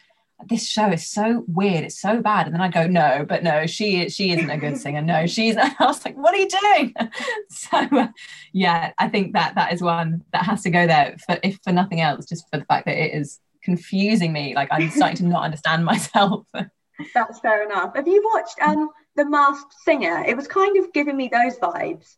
this 0.48 0.68
show 0.68 0.90
is 0.90 1.06
so 1.06 1.44
weird. 1.48 1.84
It's 1.84 2.00
so 2.00 2.20
bad. 2.20 2.46
And 2.46 2.54
then 2.54 2.60
I 2.60 2.68
go, 2.68 2.86
no, 2.86 3.24
but 3.26 3.42
no, 3.42 3.66
she 3.66 4.08
she 4.08 4.32
isn't 4.32 4.50
a 4.50 4.58
good 4.58 4.76
singer. 4.80 5.02
No, 5.02 5.26
she's. 5.26 5.56
I 5.58 5.74
was 5.80 6.04
like, 6.04 6.16
what 6.16 6.34
are 6.34 6.38
you 6.38 6.48
doing? 6.48 6.94
So 7.48 7.78
uh, 7.78 8.08
yeah, 8.52 8.92
I 8.98 9.08
think 9.08 9.32
that 9.32 9.54
that 9.54 9.72
is 9.72 9.80
one 9.80 10.24
that 10.32 10.44
has 10.44 10.62
to 10.62 10.70
go 10.70 10.86
there 10.86 11.16
for 11.24 11.38
if 11.42 11.58
for 11.64 11.72
nothing 11.72 12.00
else, 12.00 12.26
just 12.26 12.48
for 12.50 12.58
the 12.58 12.64
fact 12.64 12.86
that 12.86 12.96
it 12.96 13.14
is 13.14 13.40
confusing 13.64 14.32
me. 14.32 14.54
Like 14.54 14.68
I'm 14.70 14.90
starting 14.90 15.16
to 15.16 15.24
not 15.24 15.44
understand 15.48 15.84
myself. 15.84 16.46
That's 17.14 17.40
fair 17.40 17.64
enough. 17.64 17.96
Have 17.96 18.06
you 18.06 18.22
watched 18.34 18.60
um 18.62 18.90
The 19.16 19.24
Masked 19.28 19.74
Singer? 19.84 20.24
It 20.26 20.36
was 20.36 20.46
kind 20.46 20.76
of 20.78 20.92
giving 20.92 21.16
me 21.16 21.28
those 21.32 21.56
vibes. 21.58 22.16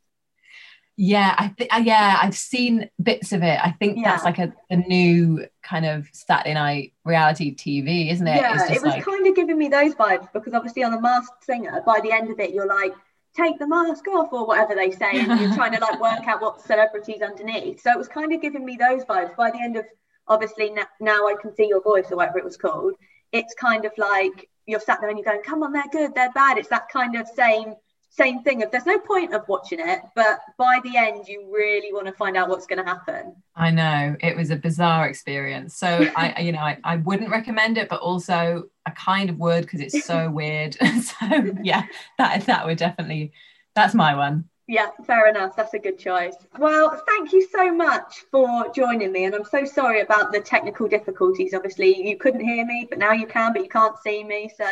Yeah, 0.98 1.34
I 1.36 1.48
think 1.48 1.70
yeah, 1.82 2.18
I've 2.22 2.34
seen 2.36 2.88
bits 3.02 3.32
of 3.32 3.42
it. 3.42 3.60
I 3.62 3.72
think 3.72 4.02
that's 4.02 4.22
Yeah. 4.22 4.24
like 4.30 4.38
a, 4.38 4.54
a 4.70 4.76
new 4.76 5.46
kind 5.62 5.84
of 5.84 6.08
Saturday 6.12 6.54
night 6.54 6.94
reality 7.04 7.54
TV, 7.54 8.10
isn't 8.10 8.26
it? 8.26 8.36
yeah, 8.36 8.64
it 8.72 8.82
was 8.82 8.94
like 8.94 9.04
kind 9.04 9.26
of 9.26 9.36
giving 9.36 9.58
me 9.58 9.68
those 9.68 9.94
vibes 9.94 10.26
because 10.32 10.54
obviously 10.54 10.84
on 10.84 10.92
The 10.92 11.00
Masked 11.00 11.44
Singer, 11.44 11.82
by 11.84 12.00
the 12.02 12.12
end 12.12 12.30
of 12.30 12.40
it, 12.40 12.52
you're 12.54 12.66
like, 12.66 12.94
take 13.36 13.58
the 13.58 13.68
mask 13.68 14.08
off 14.08 14.32
or 14.32 14.46
whatever 14.46 14.74
they 14.74 14.90
say, 14.90 15.20
and 15.20 15.38
you're 15.38 15.54
trying 15.54 15.72
to 15.72 15.78
like 15.80 16.00
work 16.00 16.20
out 16.26 16.40
what 16.40 16.62
celebrities 16.62 17.20
underneath. 17.20 17.82
So 17.82 17.90
it 17.90 17.98
was 17.98 18.08
kind 18.08 18.32
of 18.32 18.40
giving 18.40 18.64
me 18.64 18.78
those 18.80 19.04
vibes. 19.04 19.36
By 19.36 19.50
the 19.50 19.60
end 19.60 19.76
of 19.76 19.84
obviously 20.28 20.70
now, 20.70 20.86
now 21.00 21.26
I 21.26 21.34
can 21.40 21.54
see 21.54 21.68
your 21.68 21.82
voice 21.82 22.10
or 22.10 22.16
whatever 22.16 22.38
it 22.38 22.44
was 22.44 22.56
called. 22.56 22.94
It's 23.32 23.54
kind 23.54 23.84
of 23.84 23.92
like 23.98 24.48
you're 24.66 24.80
sat 24.80 25.00
there 25.00 25.10
and 25.10 25.18
you're 25.18 25.24
going, 25.24 25.42
come 25.42 25.62
on, 25.62 25.72
they're 25.72 25.84
good, 25.90 26.14
they're 26.14 26.32
bad. 26.32 26.58
It's 26.58 26.68
that 26.68 26.88
kind 26.88 27.16
of 27.16 27.26
same 27.28 27.74
same 28.16 28.42
thing 28.42 28.62
of 28.62 28.70
there's 28.70 28.86
no 28.86 28.98
point 28.98 29.34
of 29.34 29.46
watching 29.46 29.78
it, 29.78 30.00
but 30.14 30.40
by 30.56 30.80
the 30.84 30.96
end 30.96 31.28
you 31.28 31.50
really 31.52 31.92
want 31.92 32.06
to 32.06 32.12
find 32.12 32.34
out 32.34 32.48
what's 32.48 32.66
going 32.66 32.82
to 32.82 32.84
happen. 32.84 33.34
I 33.54 33.70
know 33.70 34.16
it 34.20 34.34
was 34.34 34.50
a 34.50 34.56
bizarre 34.56 35.06
experience. 35.06 35.76
So 35.76 36.08
I, 36.16 36.40
you 36.40 36.52
know, 36.52 36.60
I, 36.60 36.78
I 36.82 36.96
wouldn't 36.96 37.30
recommend 37.30 37.76
it, 37.76 37.90
but 37.90 38.00
also 38.00 38.70
I 38.86 38.90
kind 38.90 39.28
of 39.28 39.38
would 39.38 39.62
because 39.62 39.80
it's 39.80 40.04
so 40.04 40.30
weird. 40.40 40.74
so 41.02 41.54
yeah, 41.62 41.84
that 42.16 42.46
that 42.46 42.64
would 42.64 42.78
definitely 42.78 43.32
that's 43.74 43.94
my 43.94 44.14
one. 44.14 44.48
Yeah, 44.68 44.88
fair 45.06 45.28
enough. 45.28 45.54
That's 45.54 45.74
a 45.74 45.78
good 45.78 45.96
choice. 45.96 46.34
Well, 46.58 47.00
thank 47.06 47.32
you 47.32 47.46
so 47.52 47.72
much 47.72 48.24
for 48.32 48.72
joining 48.74 49.12
me. 49.12 49.24
And 49.24 49.34
I'm 49.34 49.44
so 49.44 49.64
sorry 49.64 50.00
about 50.00 50.32
the 50.32 50.40
technical 50.40 50.88
difficulties. 50.88 51.54
Obviously, 51.54 52.08
you 52.08 52.16
couldn't 52.16 52.40
hear 52.40 52.66
me, 52.66 52.84
but 52.90 52.98
now 52.98 53.12
you 53.12 53.28
can, 53.28 53.52
but 53.52 53.62
you 53.62 53.68
can't 53.68 53.96
see 54.02 54.24
me. 54.24 54.50
So 54.56 54.66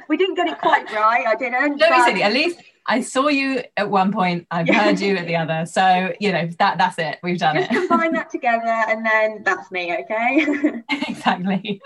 we 0.08 0.16
didn't 0.16 0.36
get 0.36 0.46
it 0.46 0.58
quite 0.60 0.90
right. 0.92 1.26
I 1.26 1.34
didn't. 1.34 1.74
Be 1.74 1.78
but-. 1.80 2.20
At 2.20 2.32
least 2.32 2.60
I 2.86 3.00
saw 3.00 3.26
you 3.26 3.62
at 3.76 3.90
one 3.90 4.12
point. 4.12 4.46
I've 4.52 4.68
heard 4.68 5.00
you 5.00 5.16
at 5.16 5.26
the 5.26 5.34
other. 5.34 5.66
So 5.66 6.12
you 6.20 6.30
know 6.30 6.48
that 6.60 6.78
that's 6.78 6.98
it. 6.98 7.18
We've 7.24 7.38
done 7.38 7.56
Just 7.56 7.72
it. 7.72 7.88
combine 7.88 8.12
that 8.12 8.30
together 8.30 8.66
and 8.66 9.04
then 9.04 9.42
that's 9.44 9.72
me, 9.72 9.96
okay? 10.02 10.82
exactly. 11.08 11.80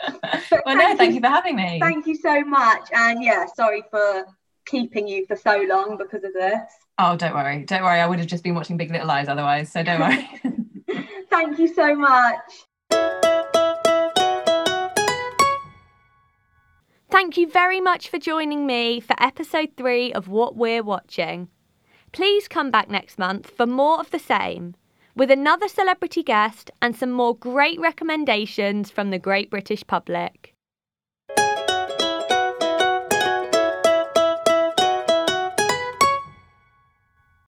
But 0.51 0.63
Well, 0.67 0.77
no, 0.77 0.95
thank 0.97 1.15
you 1.15 1.21
for 1.21 1.29
having 1.29 1.57
me. 1.57 1.79
Thank 1.81 2.07
you 2.07 2.17
so 2.17 2.45
much. 2.45 2.91
And 2.93 3.23
yeah, 3.23 3.47
sorry 3.47 3.83
for 3.91 4.27
keeping 4.67 5.09
you 5.09 5.25
for 5.25 5.37
so 5.37 5.65
long 5.67 5.97
because 5.97 6.25
of 6.25 6.35
this. 6.35 6.61
Oh, 6.99 7.17
don't 7.17 7.35
worry. 7.35 7.65
Don't 7.65 7.83
worry. 7.83 8.01
I 8.01 8.07
would 8.07 8.19
have 8.19 8.29
just 8.29 8.43
been 8.43 8.55
watching 8.55 8.77
Big 8.77 8.91
Little 8.91 9.07
Lies 9.07 9.29
otherwise. 9.29 9.71
So 9.71 9.83
don't 9.83 10.01
worry. 10.01 10.29
Thank 11.31 11.59
you 11.59 11.69
so 11.69 11.95
much. 11.95 12.67
Thank 17.11 17.37
you 17.37 17.51
very 17.51 17.81
much 17.81 18.09
for 18.09 18.19
joining 18.19 18.67
me 18.67 19.01
for 19.01 19.15
episode 19.23 19.71
three 19.77 20.13
of 20.13 20.29
What 20.29 20.57
We're 20.57 20.83
Watching. 20.83 21.49
Please 22.13 22.49
come 22.49 22.71
back 22.71 22.91
next 22.91 23.19
month 23.19 23.51
for 23.51 23.67
more 23.67 24.01
of 24.01 24.11
the 24.11 24.19
same, 24.19 24.75
with 25.15 25.31
another 25.31 25.69
celebrity 25.69 26.23
guest 26.23 26.71
and 26.81 26.97
some 26.97 27.11
more 27.11 27.37
great 27.37 27.79
recommendations 27.79 28.91
from 28.91 29.11
the 29.11 29.19
great 29.19 29.51
British 29.51 29.87
public. 29.87 30.56